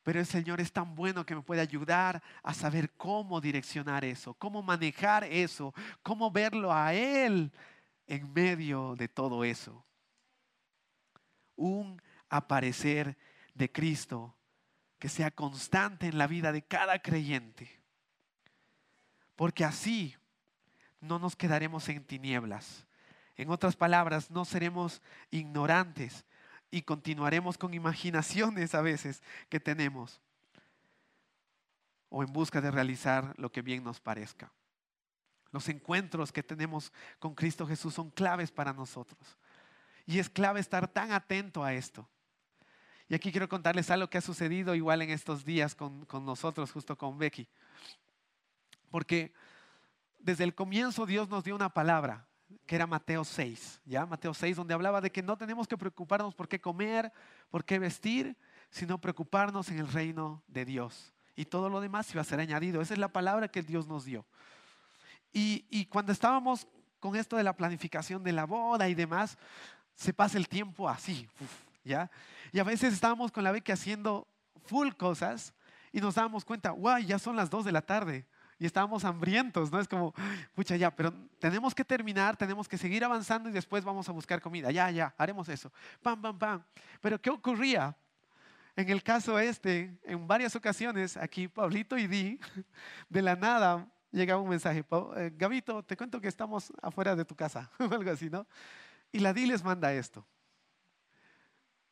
pero 0.02 0.20
el 0.20 0.26
Señor 0.26 0.60
es 0.60 0.72
tan 0.72 0.94
bueno 0.94 1.24
que 1.24 1.34
me 1.34 1.42
puede 1.42 1.60
ayudar 1.60 2.22
a 2.42 2.54
saber 2.54 2.90
cómo 2.92 3.40
direccionar 3.40 4.04
eso, 4.04 4.34
cómo 4.34 4.62
manejar 4.62 5.24
eso, 5.24 5.74
cómo 6.02 6.30
verlo 6.30 6.72
a 6.72 6.92
Él 6.94 7.52
en 8.06 8.32
medio 8.32 8.96
de 8.96 9.08
todo 9.08 9.44
eso 9.44 9.84
un 11.56 12.02
aparecer 12.28 13.16
de 13.54 13.70
Cristo 13.70 14.34
que 14.98 15.08
sea 15.08 15.30
constante 15.30 16.06
en 16.06 16.18
la 16.18 16.26
vida 16.26 16.52
de 16.52 16.62
cada 16.62 17.00
creyente. 17.00 17.80
Porque 19.36 19.64
así 19.64 20.16
no 21.00 21.18
nos 21.18 21.36
quedaremos 21.36 21.88
en 21.88 22.04
tinieblas. 22.04 22.86
En 23.36 23.50
otras 23.50 23.76
palabras, 23.76 24.30
no 24.30 24.44
seremos 24.44 25.02
ignorantes 25.30 26.24
y 26.72 26.82
continuaremos 26.82 27.58
con 27.58 27.74
imaginaciones 27.74 28.74
a 28.74 28.80
veces 28.80 29.22
que 29.50 29.60
tenemos 29.60 30.20
o 32.08 32.22
en 32.22 32.32
busca 32.32 32.62
de 32.62 32.70
realizar 32.70 33.34
lo 33.36 33.52
que 33.52 33.60
bien 33.60 33.84
nos 33.84 34.00
parezca. 34.00 34.50
Los 35.50 35.68
encuentros 35.68 36.32
que 36.32 36.42
tenemos 36.42 36.90
con 37.18 37.34
Cristo 37.34 37.66
Jesús 37.66 37.92
son 37.92 38.10
claves 38.10 38.50
para 38.50 38.72
nosotros. 38.72 39.38
Y 40.06 40.18
es 40.18 40.30
clave 40.30 40.60
estar 40.60 40.88
tan 40.88 41.12
atento 41.12 41.62
a 41.62 41.74
esto. 41.74 42.08
Y 43.06 43.14
aquí 43.14 43.30
quiero 43.30 43.50
contarles 43.50 43.90
algo 43.90 44.08
que 44.08 44.16
ha 44.16 44.22
sucedido 44.22 44.74
igual 44.74 45.02
en 45.02 45.10
estos 45.10 45.44
días 45.44 45.74
con, 45.74 46.06
nosotros, 46.24 46.72
justo 46.72 46.96
con 46.96 47.18
Becky. 47.18 47.46
Porque 48.90 49.34
desde 50.18 50.44
el 50.44 50.54
comienzo 50.54 51.04
Dios 51.04 51.28
nos 51.28 51.44
dio 51.44 51.54
una 51.54 51.68
palabra, 51.68 52.26
que 52.66 52.74
era 52.74 52.86
Mateo 52.86 53.24
6, 53.24 53.80
¿ya? 53.84 54.06
Mateo 54.06 54.34
6, 54.34 54.56
donde 54.56 54.74
hablaba 54.74 55.00
de 55.00 55.10
que 55.10 55.22
no 55.22 55.36
tenemos 55.36 55.66
que 55.68 55.76
preocuparnos 55.76 56.34
por 56.34 56.48
qué 56.48 56.60
comer, 56.60 57.12
por 57.50 57.64
qué 57.64 57.78
vestir, 57.78 58.36
sino 58.70 58.98
preocuparnos 58.98 59.68
en 59.70 59.78
el 59.78 59.88
reino 59.88 60.42
de 60.48 60.64
Dios. 60.64 61.12
Y 61.36 61.44
todo 61.44 61.68
lo 61.68 61.80
demás 61.80 62.10
iba 62.12 62.20
a 62.20 62.24
ser 62.24 62.40
añadido. 62.40 62.80
Esa 62.80 62.94
es 62.94 63.00
la 63.00 63.08
palabra 63.08 63.48
que 63.48 63.62
Dios 63.62 63.86
nos 63.86 64.04
dio. 64.04 64.26
Y, 65.32 65.64
y 65.70 65.86
cuando 65.86 66.12
estábamos 66.12 66.66
con 67.00 67.16
esto 67.16 67.36
de 67.36 67.42
la 67.42 67.56
planificación 67.56 68.22
de 68.22 68.32
la 68.32 68.44
boda 68.44 68.88
y 68.88 68.94
demás, 68.94 69.38
se 69.94 70.12
pasa 70.12 70.38
el 70.38 70.48
tiempo 70.48 70.88
así, 70.88 71.28
¿ya? 71.84 72.10
Y 72.52 72.58
a 72.58 72.64
veces 72.64 72.92
estábamos 72.92 73.32
con 73.32 73.44
la 73.44 73.52
beca 73.52 73.72
haciendo 73.72 74.26
full 74.64 74.90
cosas 74.92 75.54
y 75.90 76.00
nos 76.00 76.14
dábamos 76.14 76.44
cuenta, 76.44 76.70
guay, 76.70 77.06
ya 77.06 77.18
son 77.18 77.36
las 77.36 77.50
dos 77.50 77.64
de 77.64 77.72
la 77.72 77.82
tarde 77.82 78.26
y 78.62 78.66
estábamos 78.66 79.04
hambrientos, 79.04 79.72
¿no? 79.72 79.80
Es 79.80 79.88
como, 79.88 80.14
pucha, 80.54 80.76
ya, 80.76 80.94
pero 80.94 81.12
tenemos 81.40 81.74
que 81.74 81.84
terminar, 81.84 82.36
tenemos 82.36 82.68
que 82.68 82.78
seguir 82.78 83.04
avanzando 83.04 83.48
y 83.48 83.52
después 83.52 83.82
vamos 83.82 84.08
a 84.08 84.12
buscar 84.12 84.40
comida. 84.40 84.70
Ya, 84.70 84.88
ya, 84.92 85.12
haremos 85.18 85.48
eso. 85.48 85.72
Pam, 86.00 86.22
pam, 86.22 86.38
pam. 86.38 86.62
Pero 87.00 87.20
¿qué 87.20 87.28
ocurría? 87.28 87.96
En 88.76 88.88
el 88.88 89.02
caso 89.02 89.36
este, 89.40 89.98
en 90.04 90.28
varias 90.28 90.54
ocasiones, 90.54 91.16
aquí 91.16 91.48
Pablito 91.48 91.98
y 91.98 92.06
Di, 92.06 92.38
de 93.08 93.22
la 93.22 93.34
nada 93.34 93.84
llega 94.12 94.38
un 94.38 94.48
mensaje, 94.48 94.84
eh, 95.16 95.32
Gabito, 95.36 95.82
te 95.82 95.96
cuento 95.96 96.20
que 96.20 96.28
estamos 96.28 96.72
afuera 96.80 97.16
de 97.16 97.24
tu 97.24 97.34
casa, 97.34 97.68
o 97.80 97.92
algo 97.92 98.12
así, 98.12 98.30
¿no? 98.30 98.46
Y 99.10 99.18
la 99.18 99.32
Di 99.32 99.44
les 99.44 99.64
manda 99.64 99.92
esto. 99.92 100.24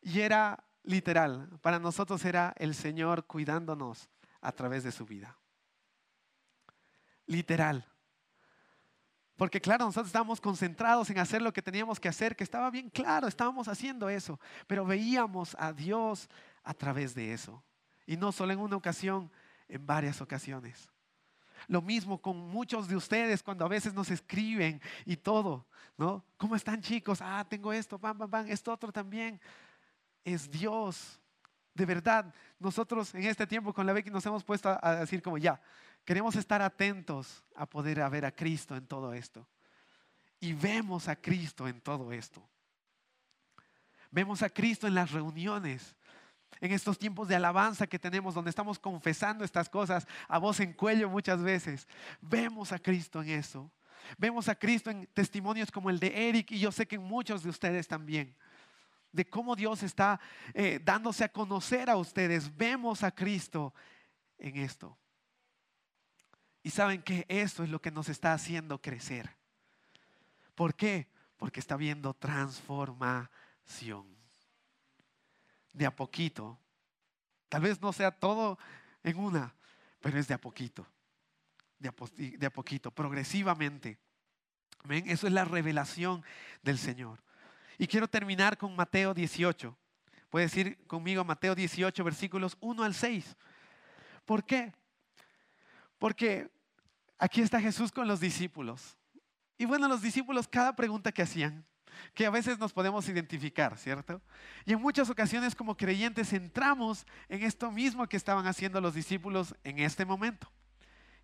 Y 0.03 0.21
era 0.21 0.63
literal, 0.85 1.49
para 1.63 1.81
nosotros 1.81 2.25
era 2.25 2.55
el 2.59 2.77
Señor 2.77 3.27
cuidándonos 3.27 4.09
a 4.41 4.53
través 4.53 4.85
de 4.85 4.93
su 4.93 5.05
vida. 5.05 5.37
Literal. 7.31 7.87
Porque 9.37 9.61
claro, 9.61 9.85
nosotros 9.85 10.09
estábamos 10.09 10.41
concentrados 10.41 11.09
en 11.11 11.19
hacer 11.21 11.41
lo 11.41 11.53
que 11.53 11.63
teníamos 11.63 12.01
que 12.01 12.09
hacer, 12.09 12.35
que 12.35 12.43
estaba 12.43 12.71
bien 12.71 12.91
claro, 12.91 13.29
estábamos 13.29 13.69
haciendo 13.69 14.09
eso, 14.09 14.41
pero 14.67 14.85
veíamos 14.85 15.57
a 15.57 15.73
Dios 15.73 16.29
a 16.65 16.75
través 16.75 17.15
de 17.15 17.33
eso. 17.33 17.63
Y 18.05 18.17
no 18.17 18.33
solo 18.33 18.53
en 18.53 18.59
una 18.59 18.75
ocasión, 18.75 19.31
en 19.69 19.87
varias 19.87 20.21
ocasiones. 20.21 20.91
Lo 21.69 21.81
mismo 21.81 22.21
con 22.21 22.37
muchos 22.37 22.89
de 22.89 22.97
ustedes 22.97 23.45
cuando 23.45 23.65
a 23.65 23.69
veces 23.69 23.95
nos 23.95 24.11
escriben 24.11 24.83
y 25.07 25.17
todo, 25.17 25.65
¿no? 25.97 26.25
¿Cómo 26.37 26.57
están 26.57 26.83
chicos? 26.83 27.21
Ah, 27.23 27.47
tengo 27.49 27.73
esto, 27.73 27.97
pam, 27.97 28.19
pam, 28.19 28.29
pam, 28.29 28.47
esto 28.49 28.73
otro 28.73 28.91
también. 28.91 29.41
Es 30.25 30.51
Dios. 30.51 31.21
De 31.75 31.87
verdad, 31.87 32.35
nosotros 32.59 33.15
en 33.15 33.23
este 33.23 33.47
tiempo 33.47 33.73
con 33.73 33.87
la 33.87 33.93
Becky 33.93 34.11
nos 34.11 34.27
hemos 34.27 34.43
puesto 34.43 34.77
a 34.83 34.97
decir 34.97 35.23
como 35.23 35.39
ya, 35.39 35.61
queremos 36.05 36.37
estar 36.37 36.63
atentos 36.63 37.45
a 37.55 37.67
poder 37.67 38.09
ver 38.11 38.25
a 38.25 38.33
Cristo 38.33 38.77
en 38.77 38.87
todo 38.87 39.13
esto. 39.13 39.47
Y 40.41 40.53
vemos 40.53 41.09
a 41.09 41.17
Cristo 41.17 41.69
en 41.69 41.81
todo 41.81 42.13
esto. 42.13 42.43
Vemos 44.11 44.43
a 44.43 44.51
Cristo 44.51 44.87
en 44.87 44.95
las 44.95 45.13
reuniones. 45.13 45.97
en 46.61 46.73
estos 46.73 46.99
tiempos 46.99 47.29
de 47.29 47.37
alabanza 47.37 47.87
que 47.87 47.99
tenemos, 47.99 48.35
donde 48.35 48.51
estamos 48.51 48.79
confesando 48.79 49.45
estas 49.45 49.69
cosas 49.69 50.07
a 50.29 50.37
voz 50.37 50.61
en 50.61 50.75
cuello 50.75 51.09
muchas 51.09 51.43
veces, 51.43 51.89
vemos 52.21 52.73
a 52.73 52.79
Cristo 52.79 53.23
en 53.23 53.31
eso. 53.31 53.71
Vemos 54.19 54.49
a 54.49 54.55
Cristo 54.55 54.91
en 54.91 55.07
testimonios 55.07 55.71
como 55.71 55.91
el 55.91 55.99
de 55.99 56.29
Eric 56.29 56.51
y 56.53 56.59
yo 56.59 56.73
sé 56.73 56.87
que 56.87 56.97
en 56.97 57.03
muchos 57.03 57.43
de 57.43 57.51
ustedes 57.51 57.87
también. 57.87 58.35
De 59.13 59.29
cómo 59.29 59.57
Dios 59.57 59.83
está 59.83 60.21
eh, 60.55 60.81
dándose 60.83 61.25
a 61.25 61.29
conocer 61.29 61.89
a 61.91 61.97
ustedes. 61.97 62.55
Vemos 62.57 63.03
a 63.03 63.11
Cristo 63.11 63.75
en 64.39 64.57
esto. 64.57 64.97
Y 66.63 66.71
saben 66.71 67.03
que 67.03 67.25
esto 67.29 67.65
es 67.65 67.71
lo 67.71 67.81
que 67.81 67.91
nos 67.91 68.09
está 68.09 68.33
haciendo 68.33 68.81
crecer. 68.81 69.35
¿Por 70.55 70.75
qué? 70.75 71.09
Porque 71.37 71.61
está 71.61 71.77
viendo 71.77 72.13
transformación. 72.15 74.07
De 75.73 75.87
a 75.87 75.95
poquito. 75.95 76.59
Tal 77.49 77.63
vez 77.63 77.81
no 77.81 77.93
sea 77.93 78.11
todo 78.11 78.59
en 79.03 79.19
una, 79.19 79.55
pero 80.01 80.19
es 80.19 80.29
de 80.29 80.35
a 80.35 80.39
poquito. 80.39 80.87
De 81.79 81.89
a, 81.89 82.51
poquito, 82.51 82.91
progresivamente. 82.91 83.99
¿Ven? 84.85 85.09
Eso 85.09 85.27
es 85.27 85.33
la 85.33 85.47
revelación 85.47 86.23
del 86.63 86.77
Señor. 86.79 87.23
Y 87.79 87.87
quiero 87.87 88.07
terminar 88.07 88.59
con 88.59 88.77
Mateo 88.77 89.15
18. 89.15 89.75
Puedes 90.29 90.55
ir 90.57 90.87
conmigo 90.87 91.23
a 91.23 91.25
Mateo 91.25 91.55
18, 91.55 92.05
versículos 92.05 92.59
1 92.61 92.83
al 92.83 92.95
6. 92.95 93.35
¿Por 94.27 94.45
qué? 94.45 94.75
Porque 96.01 96.51
aquí 97.19 97.43
está 97.43 97.61
Jesús 97.61 97.93
con 97.93 98.09
los 98.09 98.21
discípulos. 98.21 98.97
Y 99.59 99.67
bueno, 99.67 99.87
los 99.87 100.01
discípulos, 100.01 100.49
cada 100.49 100.75
pregunta 100.75 101.13
que 101.13 101.21
hacían, 101.21 101.67
que 102.15 102.25
a 102.25 102.31
veces 102.31 102.59
nos 102.59 102.73
podemos 102.73 103.07
identificar, 103.07 103.77
¿cierto? 103.77 104.23
Y 104.65 104.73
en 104.73 104.81
muchas 104.81 105.11
ocasiones 105.11 105.55
como 105.55 105.77
creyentes 105.77 106.33
entramos 106.33 107.07
en 107.29 107.43
esto 107.43 107.71
mismo 107.71 108.09
que 108.09 108.17
estaban 108.17 108.47
haciendo 108.47 108.81
los 108.81 108.95
discípulos 108.95 109.55
en 109.63 109.79
este 109.79 110.07
momento. 110.07 110.51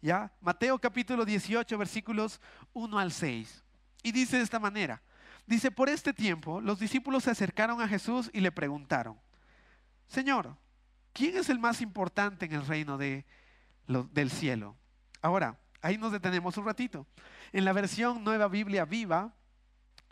¿Ya? 0.03 0.31
Mateo 0.43 0.79
capítulo 0.79 1.25
18, 1.25 1.79
versículos 1.79 2.39
1 2.75 2.99
al 2.99 3.12
6. 3.12 3.65
Y 4.03 4.12
dice 4.12 4.37
de 4.37 4.43
esta 4.43 4.59
manera, 4.59 5.03
dice, 5.47 5.71
por 5.71 5.89
este 5.89 6.12
tiempo 6.12 6.61
los 6.61 6.79
discípulos 6.79 7.25
se 7.25 7.31
acercaron 7.31 7.81
a 7.81 7.89
Jesús 7.89 8.29
y 8.35 8.41
le 8.41 8.53
preguntaron, 8.53 9.19
Señor, 10.07 10.55
¿quién 11.15 11.39
es 11.39 11.49
el 11.49 11.59
más 11.59 11.81
importante 11.81 12.45
en 12.45 12.53
el 12.53 12.67
reino 12.67 12.99
de, 12.99 13.25
del 13.87 14.31
cielo? 14.31 14.77
Ahora, 15.22 15.59
ahí 15.81 15.99
nos 15.99 16.12
detenemos 16.12 16.57
un 16.57 16.66
ratito. 16.66 17.07
En 17.53 17.64
la 17.64 17.72
versión 17.72 18.25
Nueva 18.25 18.49
Biblia 18.49 18.85
Viva, 18.85 19.35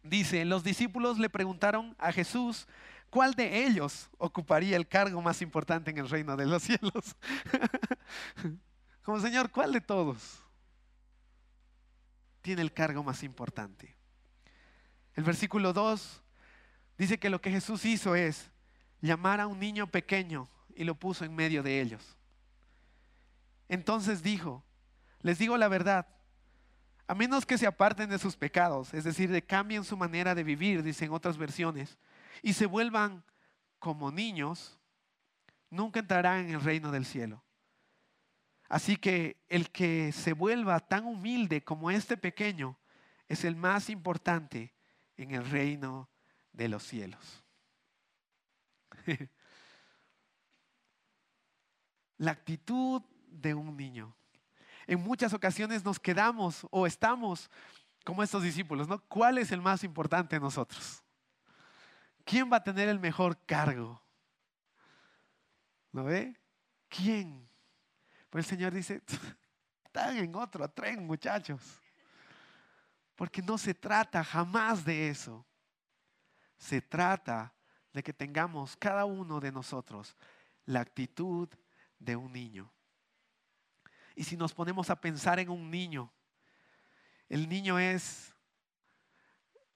dice, 0.03 0.45
los 0.45 0.63
discípulos 0.63 1.19
le 1.19 1.29
preguntaron 1.29 1.95
a 1.99 2.13
Jesús, 2.13 2.69
¿cuál 3.11 3.35
de 3.35 3.67
ellos 3.67 4.11
ocuparía 4.19 4.77
el 4.77 4.87
cargo 4.87 5.21
más 5.21 5.43
importante 5.43 5.91
en 5.91 5.99
el 5.99 6.09
reino 6.09 6.37
de 6.37 6.47
los 6.47 6.63
cielos? 6.63 7.17
Como 9.03 9.21
Señor, 9.21 9.51
¿cuál 9.51 9.73
de 9.73 9.81
todos 9.81 10.43
tiene 12.43 12.63
el 12.63 12.73
cargo 12.73 13.03
más 13.03 13.23
importante? 13.23 13.97
El 15.15 15.25
versículo 15.25 15.73
2 15.73 16.23
dice 16.99 17.19
que 17.19 17.31
lo 17.31 17.41
que 17.41 17.51
Jesús 17.51 17.85
hizo 17.85 18.15
es 18.15 18.51
llamar 19.01 19.41
a 19.41 19.47
un 19.47 19.59
niño 19.59 19.87
pequeño 19.87 20.49
y 20.75 20.85
lo 20.85 20.95
puso 20.95 21.25
en 21.25 21.35
medio 21.35 21.63
de 21.63 21.81
ellos. 21.81 22.14
Entonces 23.75 24.23
dijo, 24.23 24.65
les 25.21 25.37
digo 25.37 25.59
la 25.59 25.67
verdad, 25.67 26.07
a 27.09 27.15
menos 27.17 27.45
que 27.45 27.59
se 27.59 27.67
aparten 27.67 28.09
de 28.09 28.21
sus 28.21 28.37
pecados, 28.37 28.95
es 28.95 29.03
decir, 29.03 29.33
de 29.33 29.45
cambien 29.45 29.83
su 29.83 29.97
manera 29.97 30.37
de 30.37 30.45
vivir, 30.45 30.85
dicen 30.85 31.13
otras 31.13 31.37
versiones, 31.37 31.99
y 32.41 32.53
se 32.53 32.67
vuelvan 32.67 33.25
como 33.81 34.13
niños, 34.13 34.79
nunca 35.71 35.99
entrarán 35.99 36.47
en 36.47 36.55
el 36.55 36.61
reino 36.61 36.93
del 36.93 37.05
cielo. 37.05 37.43
Así 38.69 38.97
que 38.97 39.43
el 39.49 39.73
que 39.73 40.13
se 40.13 40.35
vuelva 40.35 40.79
tan 40.79 41.05
humilde 41.05 41.65
como 41.65 41.91
este 41.91 42.17
pequeño 42.17 42.79
es 43.27 43.45
el 43.45 43.57
más 43.57 43.91
importante 43.91 44.73
en 45.17 45.33
el 45.33 45.51
reino 45.51 46.09
de 46.53 46.69
los 46.69 46.85
cielos. 46.85 47.43
La 52.19 52.31
actitud 52.31 53.03
de 53.35 53.55
un 53.55 53.77
niño. 53.77 54.15
En 54.87 55.01
muchas 55.01 55.33
ocasiones 55.33 55.85
nos 55.85 55.99
quedamos 55.99 56.67
o 56.71 56.87
estamos 56.87 57.51
como 58.05 58.23
estos 58.23 58.43
discípulos, 58.43 58.87
¿no? 58.87 59.01
¿Cuál 59.09 59.39
es 59.39 59.51
el 59.51 59.61
más 59.61 59.83
importante 59.83 60.37
de 60.37 60.41
nosotros? 60.41 61.03
¿Quién 62.25 62.51
va 62.53 62.59
a 62.59 62.65
tener 62.65 62.89
el 62.89 63.01
mejor 63.01 63.39
cargo? 63.47 64.01
¿Lo 65.93 66.05
ve? 66.05 66.37
¿Quién? 66.89 67.49
Pues 68.31 68.47
el 68.47 68.51
Señor 68.51 68.73
dice, 68.73 69.03
están 69.85 70.17
en 70.17 70.35
otro 70.35 70.69
tren, 70.69 71.07
muchachos. 71.07 71.81
Porque 73.15 73.41
no 73.43 73.57
se 73.57 73.75
trata 73.75 74.25
jamás 74.25 74.85
de 74.85 75.09
eso. 75.09 75.47
Se 76.57 76.83
trata 76.83 77.55
de 77.93 78.03
que 78.03 78.13
tengamos 78.13 78.77
cada 78.77 79.05
uno 79.05 79.41
de 79.41 79.53
nosotros 79.53 80.17
la 80.67 80.81
actitud 80.81 81.49
de 81.99 82.17
un 82.17 82.33
niño. 82.33 82.73
Y 84.15 84.25
si 84.25 84.37
nos 84.37 84.53
ponemos 84.53 84.91
a 84.91 85.01
pensar 85.01 85.39
en 85.39 85.49
un 85.49 85.71
niño, 85.71 86.13
el 87.29 87.49
niño 87.49 87.79
es, 87.79 88.35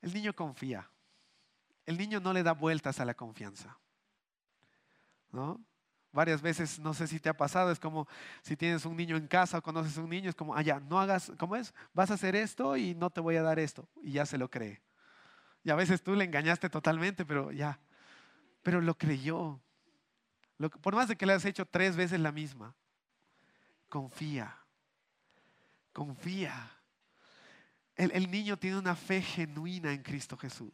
el 0.00 0.14
niño 0.14 0.34
confía. 0.34 0.88
El 1.86 1.96
niño 1.96 2.20
no 2.20 2.32
le 2.32 2.42
da 2.42 2.52
vueltas 2.52 3.00
a 3.00 3.04
la 3.04 3.14
confianza. 3.14 3.78
¿No? 5.32 5.60
Varias 6.12 6.40
veces, 6.40 6.78
no 6.78 6.94
sé 6.94 7.06
si 7.06 7.20
te 7.20 7.28
ha 7.28 7.36
pasado, 7.36 7.70
es 7.70 7.78
como 7.78 8.06
si 8.42 8.56
tienes 8.56 8.84
un 8.84 8.96
niño 8.96 9.16
en 9.16 9.26
casa 9.26 9.58
o 9.58 9.62
conoces 9.62 9.98
a 9.98 10.02
un 10.02 10.10
niño, 10.10 10.30
es 10.30 10.34
como, 10.34 10.54
allá, 10.54 10.76
ah, 10.76 10.80
no 10.80 10.98
hagas, 10.98 11.32
¿cómo 11.38 11.56
es? 11.56 11.74
Vas 11.92 12.10
a 12.10 12.14
hacer 12.14 12.34
esto 12.34 12.76
y 12.76 12.94
no 12.94 13.10
te 13.10 13.20
voy 13.20 13.36
a 13.36 13.42
dar 13.42 13.58
esto. 13.58 13.88
Y 14.02 14.12
ya 14.12 14.24
se 14.24 14.38
lo 14.38 14.50
cree. 14.50 14.82
Y 15.64 15.70
a 15.70 15.74
veces 15.74 16.02
tú 16.02 16.14
le 16.14 16.24
engañaste 16.24 16.70
totalmente, 16.70 17.26
pero 17.26 17.52
ya. 17.52 17.78
Pero 18.62 18.80
lo 18.80 18.96
creyó. 18.96 19.60
por 20.80 20.94
más 20.94 21.08
de 21.08 21.16
que 21.16 21.26
le 21.26 21.34
has 21.34 21.44
hecho 21.44 21.66
tres 21.66 21.96
veces 21.96 22.20
la 22.20 22.32
misma, 22.32 22.74
confía. 23.88 24.56
Confía. 25.92 26.70
El, 27.96 28.30
niño 28.30 28.56
tiene 28.56 28.78
una 28.78 28.94
fe 28.94 29.20
genuina 29.20 29.92
en 29.92 30.02
Cristo 30.02 30.36
Jesús. 30.36 30.72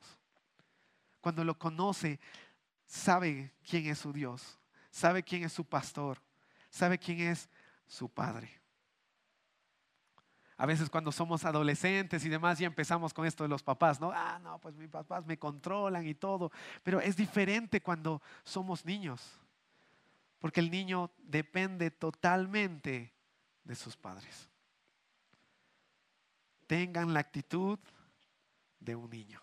Cuando 1.20 1.42
lo 1.42 1.58
conoce, 1.58 2.20
sabe 2.84 3.54
quién 3.62 3.86
es 3.86 3.98
su 3.98 4.12
Dios 4.12 4.58
sabe 4.94 5.24
quién 5.24 5.42
es 5.42 5.52
su 5.52 5.64
pastor, 5.64 6.22
sabe 6.70 6.98
quién 6.98 7.20
es 7.20 7.50
su 7.84 8.08
padre. 8.08 8.60
A 10.56 10.66
veces 10.66 10.88
cuando 10.88 11.10
somos 11.10 11.44
adolescentes 11.44 12.24
y 12.24 12.28
demás 12.28 12.60
ya 12.60 12.68
empezamos 12.68 13.12
con 13.12 13.26
esto 13.26 13.42
de 13.42 13.48
los 13.48 13.60
papás, 13.60 14.00
¿no? 14.00 14.12
Ah, 14.14 14.38
no, 14.40 14.60
pues 14.60 14.76
mis 14.76 14.88
papás 14.88 15.26
me 15.26 15.36
controlan 15.36 16.06
y 16.06 16.14
todo. 16.14 16.52
Pero 16.84 17.00
es 17.00 17.16
diferente 17.16 17.80
cuando 17.80 18.22
somos 18.44 18.84
niños, 18.84 19.20
porque 20.44 20.60
el 20.60 20.70
niño 20.70 21.10
depende 21.16 21.90
totalmente 21.90 23.14
de 23.62 23.74
sus 23.74 23.96
padres. 23.96 24.50
Tengan 26.66 27.14
la 27.14 27.20
actitud 27.20 27.78
de 28.78 28.94
un 28.94 29.08
niño. 29.08 29.40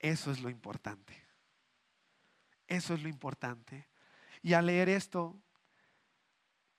Eso 0.00 0.32
es 0.32 0.40
lo 0.40 0.50
importante. 0.50 1.24
Eso 2.66 2.94
es 2.94 3.02
lo 3.04 3.08
importante. 3.08 3.86
Y 4.42 4.54
al 4.54 4.66
leer 4.66 4.88
esto, 4.88 5.40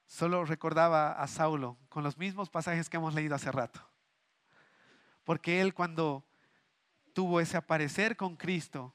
solo 0.05 0.43
recordaba 0.43 1.13
a 1.13 1.27
Saulo 1.27 1.77
con 1.87 2.03
los 2.03 2.17
mismos 2.17 2.49
pasajes 2.49 2.89
que 2.89 2.97
hemos 2.97 3.13
leído 3.13 3.35
hace 3.35 3.53
rato. 3.53 3.79
Porque 5.23 5.61
él 5.61 5.73
cuando 5.73 6.25
tuvo 7.13 7.39
ese 7.39 7.55
aparecer 7.55 8.17
con 8.17 8.35
Cristo, 8.35 8.93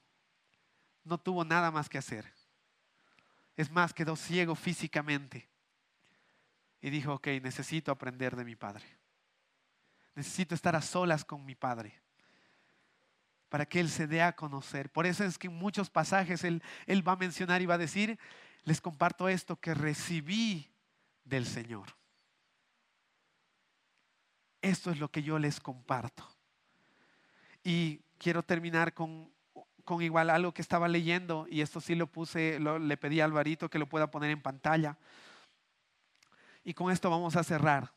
no 1.02 1.16
tuvo 1.16 1.46
nada 1.46 1.70
más 1.70 1.88
que 1.88 1.96
hacer. 1.96 2.38
Es 3.59 3.73
más, 3.73 3.92
quedó 3.92 4.14
ciego 4.14 4.55
físicamente. 4.55 5.49
Y 6.81 6.90
dijo, 6.90 7.14
ok, 7.14 7.27
necesito 7.42 7.90
aprender 7.90 8.37
de 8.37 8.44
mi 8.44 8.55
Padre. 8.55 8.85
Necesito 10.14 10.55
estar 10.55 10.77
a 10.77 10.81
solas 10.81 11.25
con 11.25 11.44
mi 11.44 11.57
Padre 11.57 12.01
para 13.49 13.66
que 13.66 13.81
Él 13.81 13.90
se 13.90 14.07
dé 14.07 14.23
a 14.23 14.37
conocer. 14.37 14.92
Por 14.92 15.07
eso 15.07 15.25
es 15.25 15.38
que 15.38 15.49
en 15.49 15.57
muchos 15.57 15.90
pasajes 15.90 16.44
Él, 16.44 16.62
él 16.87 17.07
va 17.07 17.12
a 17.12 17.16
mencionar 17.16 17.61
y 17.61 17.66
va 17.66 17.75
a 17.75 17.79
decir, 17.79 18.16
les 18.62 18.81
comparto 18.81 19.29
esto 19.29 19.57
que 19.57 19.75
recibí 19.75 20.71
del 21.25 21.44
Señor. 21.44 21.88
Esto 24.62 24.92
es 24.92 25.01
lo 25.01 25.11
que 25.11 25.25
yo 25.25 25.37
les 25.40 25.59
comparto. 25.59 26.25
Y 27.64 28.03
quiero 28.18 28.44
terminar 28.44 28.94
con, 28.94 29.33
con 29.88 30.03
igual 30.03 30.29
algo 30.29 30.53
que 30.53 30.61
estaba 30.61 30.87
leyendo, 30.87 31.46
y 31.48 31.62
esto 31.62 31.81
sí 31.81 31.94
lo 31.94 32.09
puse, 32.09 32.61
le 32.61 32.96
pedí 32.98 33.22
a 33.22 33.24
Alvarito 33.24 33.70
que 33.70 33.79
lo 33.79 33.88
pueda 33.88 34.11
poner 34.11 34.31
en 34.31 34.42
pantalla. 34.42 34.98
Y 36.62 36.74
con 36.74 36.92
esto 36.92 37.09
vamos 37.09 37.37
a 37.37 37.42
cerrar. 37.42 37.90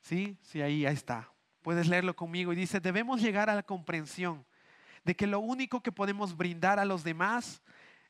¿Sí? 0.00 0.38
Sí, 0.42 0.62
ahí, 0.62 0.86
ahí 0.86 0.94
está. 0.94 1.28
Puedes 1.60 1.88
leerlo 1.88 2.14
conmigo 2.14 2.52
y 2.52 2.56
dice, 2.56 2.78
debemos 2.78 3.20
llegar 3.20 3.50
a 3.50 3.56
la 3.56 3.64
comprensión 3.64 4.46
de 5.02 5.16
que 5.16 5.26
lo 5.26 5.40
único 5.40 5.82
que 5.82 5.90
podemos 5.90 6.36
brindar 6.36 6.78
a 6.78 6.84
los 6.84 7.02
demás 7.02 7.64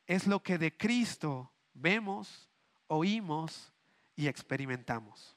es 0.06 0.26
lo 0.26 0.42
que 0.42 0.58
de 0.58 0.76
Cristo 0.76 1.50
vemos, 1.72 2.50
oímos 2.88 3.72
y 4.16 4.26
experimentamos. 4.26 5.34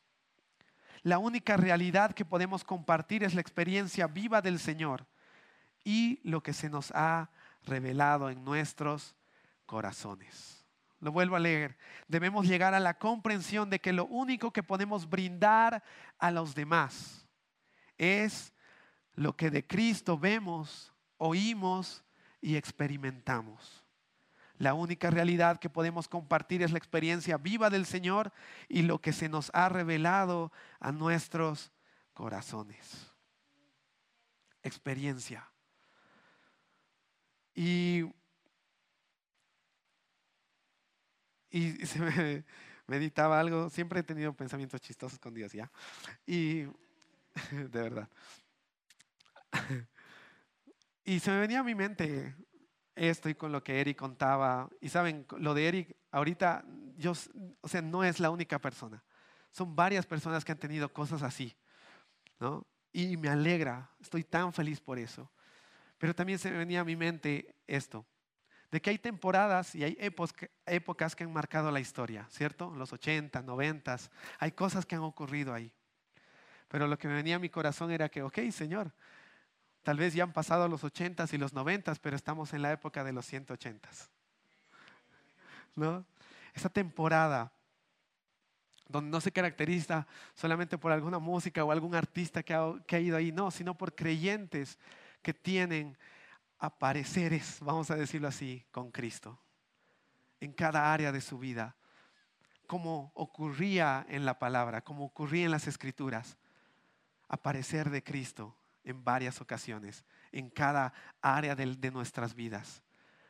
La 1.03 1.19
única 1.19 1.55
realidad 1.55 2.13
que 2.13 2.25
podemos 2.25 2.65
compartir 2.65 3.23
es 3.23 3.33
la 3.33 3.39
experiencia 3.39 4.07
viva 4.07 4.41
del 4.41 4.59
Señor 4.59 5.07
y 5.85 6.19
lo 6.29 6.43
que 6.43 6.51
se 6.51 6.69
nos 6.69 6.91
ha 6.93 7.29
revelado 7.63 8.29
en 8.29 8.43
nuestros 8.43 9.15
corazones. 9.65 10.65
Lo 10.99 11.11
vuelvo 11.11 11.35
a 11.35 11.39
leer. 11.39 11.77
Debemos 12.07 12.47
llegar 12.47 12.73
a 12.73 12.79
la 12.79 12.97
comprensión 12.97 13.69
de 13.69 13.79
que 13.79 13.93
lo 13.93 14.05
único 14.05 14.51
que 14.51 14.63
podemos 14.63 15.09
brindar 15.09 15.83
a 16.17 16.31
los 16.31 16.55
demás 16.55 17.27
es 17.97 18.53
lo 19.13 19.35
que 19.35 19.51
de 19.51 19.65
Cristo 19.65 20.17
vemos, 20.17 20.93
oímos 21.17 22.03
y 22.41 22.55
experimentamos. 22.55 23.83
La 24.57 24.73
única 24.73 25.11
realidad 25.11 25.59
que 25.59 25.69
podemos 25.69 26.07
compartir 26.07 26.63
es 26.63 26.71
la 26.71 26.79
experiencia 26.79 27.37
viva 27.37 27.69
del 27.69 27.85
Señor 27.85 28.33
y 28.67 28.81
lo 28.81 28.99
que 28.99 29.13
se 29.13 29.29
nos 29.29 29.51
ha 29.53 29.69
revelado 29.69 30.51
a 30.79 30.91
nuestros 30.91 31.71
corazones. 32.13 33.13
Experiencia. 34.63 35.51
Y, 37.57 38.03
y 41.49 41.71
se 41.87 41.99
me 41.99 42.45
meditaba 42.85 43.39
algo, 43.39 43.71
siempre 43.71 44.01
he 44.01 44.03
tenido 44.03 44.31
pensamientos 44.33 44.79
chistosos 44.79 45.17
con 45.17 45.33
Dios, 45.33 45.51
¿ya? 45.53 45.71
Y 46.27 46.65
de 47.51 47.81
verdad. 47.81 48.09
Y 51.03 51.21
se 51.21 51.31
me 51.31 51.39
venía 51.39 51.61
a 51.61 51.63
mi 51.63 51.73
mente 51.73 52.35
esto 52.93 53.29
y 53.29 53.35
con 53.35 53.53
lo 53.53 53.63
que 53.63 53.79
Eric 53.79 53.97
contaba. 53.97 54.69
Y 54.81 54.89
saben, 54.89 55.25
lo 55.37 55.53
de 55.53 55.65
Eric, 55.69 55.95
ahorita, 56.11 56.65
yo, 56.97 57.13
o 57.61 57.67
sea, 57.69 57.81
no 57.81 58.03
es 58.03 58.19
la 58.19 58.29
única 58.29 58.59
persona. 58.59 59.01
Son 59.49 59.73
varias 59.73 60.05
personas 60.05 60.43
que 60.43 60.51
han 60.51 60.59
tenido 60.59 60.91
cosas 60.91 61.23
así, 61.23 61.55
¿no? 62.41 62.67
Y 62.91 63.15
me 63.15 63.29
alegra, 63.29 63.89
estoy 64.01 64.25
tan 64.25 64.51
feliz 64.51 64.81
por 64.81 64.99
eso. 64.99 65.31
Pero 65.97 66.13
también 66.13 66.39
se 66.39 66.51
me 66.51 66.57
venía 66.57 66.81
a 66.81 66.83
mi 66.83 66.95
mente 66.95 67.55
esto, 67.67 68.05
de 68.71 68.81
que 68.81 68.89
hay 68.89 68.97
temporadas 68.97 69.73
y 69.75 69.83
hay 69.83 69.97
épocas 70.65 71.15
que 71.15 71.23
han 71.23 71.33
marcado 71.33 71.71
la 71.71 71.79
historia, 71.79 72.27
¿cierto? 72.29 72.73
Los 72.75 72.93
80, 72.93 73.41
90, 73.41 73.97
hay 74.39 74.51
cosas 74.51 74.85
que 74.85 74.95
han 74.95 75.01
ocurrido 75.01 75.53
ahí. 75.53 75.71
Pero 76.67 76.87
lo 76.87 76.97
que 76.97 77.07
me 77.07 77.15
venía 77.15 77.37
a 77.37 77.39
mi 77.39 77.49
corazón 77.49 77.91
era 77.91 78.09
que, 78.09 78.21
ok, 78.21 78.39
Señor, 78.51 78.91
Tal 79.87 79.95
vez 79.95 80.13
ya 80.13 80.23
han 80.23 80.33
pasado 80.33 80.67
los 80.67 80.83
80s 80.83 81.31
y 81.31 81.37
los 81.37 81.53
90s, 81.53 81.97
pero 82.01 82.17
estamos 82.17 82.51
en 82.51 82.61
la 82.61 82.73
época 82.73 83.05
de 83.05 83.13
los 83.13 83.31
180s. 83.31 84.09
¿No? 85.77 86.05
Esa 86.53 86.67
temporada 86.67 87.53
donde 88.89 89.09
no 89.09 89.21
se 89.21 89.31
caracteriza 89.31 90.05
solamente 90.33 90.77
por 90.77 90.91
alguna 90.91 91.19
música 91.19 91.63
o 91.63 91.71
algún 91.71 91.95
artista 91.95 92.43
que 92.43 92.53
ha, 92.53 92.73
que 92.85 92.97
ha 92.97 92.99
ido 92.99 93.15
ahí, 93.15 93.31
no, 93.31 93.49
sino 93.49 93.77
por 93.77 93.95
creyentes 93.95 94.77
que 95.27 95.33
tienen 95.33 95.97
apareceres, 96.57 97.57
vamos 97.59 97.91
a 97.91 97.97
decirlo 97.97 98.29
así, 98.29 98.65
con 98.71 98.91
Cristo 98.91 99.37
en 100.39 100.53
cada 100.53 100.93
área 100.93 101.11
de 101.11 101.19
su 101.19 101.37
vida, 101.37 101.75
como 102.65 103.11
ocurría 103.13 104.05
en 104.07 104.23
la 104.23 104.39
palabra, 104.39 104.85
como 104.85 105.03
ocurría 105.03 105.43
en 105.43 105.51
las 105.51 105.67
escrituras, 105.67 106.37
aparecer 107.27 107.89
de 107.89 108.05
Cristo 108.05 108.55
en 108.85 109.03
varias 109.03 109.41
ocasiones, 109.41 110.05
en 110.31 110.49
cada 110.49 110.93
área 111.21 111.57
de, 111.57 111.91
nuestras 111.91 112.33
vidas, 112.33 112.81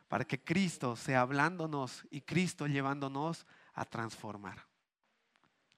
para 0.07 0.23
que 0.23 0.43
Cristo 0.43 0.95
sea 0.95 1.21
hablándonos 1.21 2.05
y 2.11 2.21
Cristo 2.21 2.67
llevándonos 2.67 3.47
a 3.73 3.85
transformar, 3.85 4.67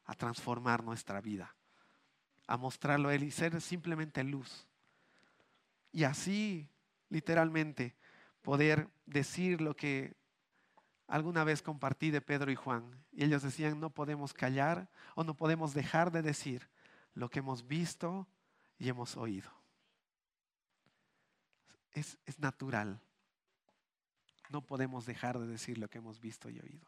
a 0.03 0.15
transformar 0.15 0.83
nuestra 0.83 1.21
vida, 1.21 1.55
a 2.45 2.57
mostrarlo 2.57 3.07
a 3.07 3.15
Él 3.15 3.23
y 3.23 3.31
ser 3.31 3.61
simplemente 3.61 4.21
luz. 4.25 4.68
Y 5.91 6.03
así, 6.03 6.69
literalmente, 7.09 7.95
poder 8.41 8.89
decir 9.05 9.61
lo 9.61 9.75
que 9.75 10.15
alguna 11.07 11.43
vez 11.43 11.61
compartí 11.61 12.11
de 12.11 12.21
Pedro 12.21 12.51
y 12.51 12.55
Juan. 12.55 13.03
Y 13.11 13.23
ellos 13.23 13.41
decían, 13.41 13.79
no 13.79 13.89
podemos 13.89 14.33
callar 14.33 14.89
o 15.15 15.23
no 15.23 15.35
podemos 15.35 15.73
dejar 15.73 16.11
de 16.11 16.21
decir 16.21 16.69
lo 17.13 17.29
que 17.29 17.39
hemos 17.39 17.67
visto 17.67 18.27
y 18.77 18.89
hemos 18.89 19.17
oído 19.17 19.59
es, 21.93 22.39
natural. 22.39 23.01
No 24.49 24.65
podemos 24.65 25.05
dejar 25.05 25.37
de 25.37 25.47
decir 25.47 25.77
lo 25.77 25.89
que 25.89 25.99
hemos 25.99 26.19
visto 26.19 26.49
y 26.49 26.59
oído. 26.59 26.87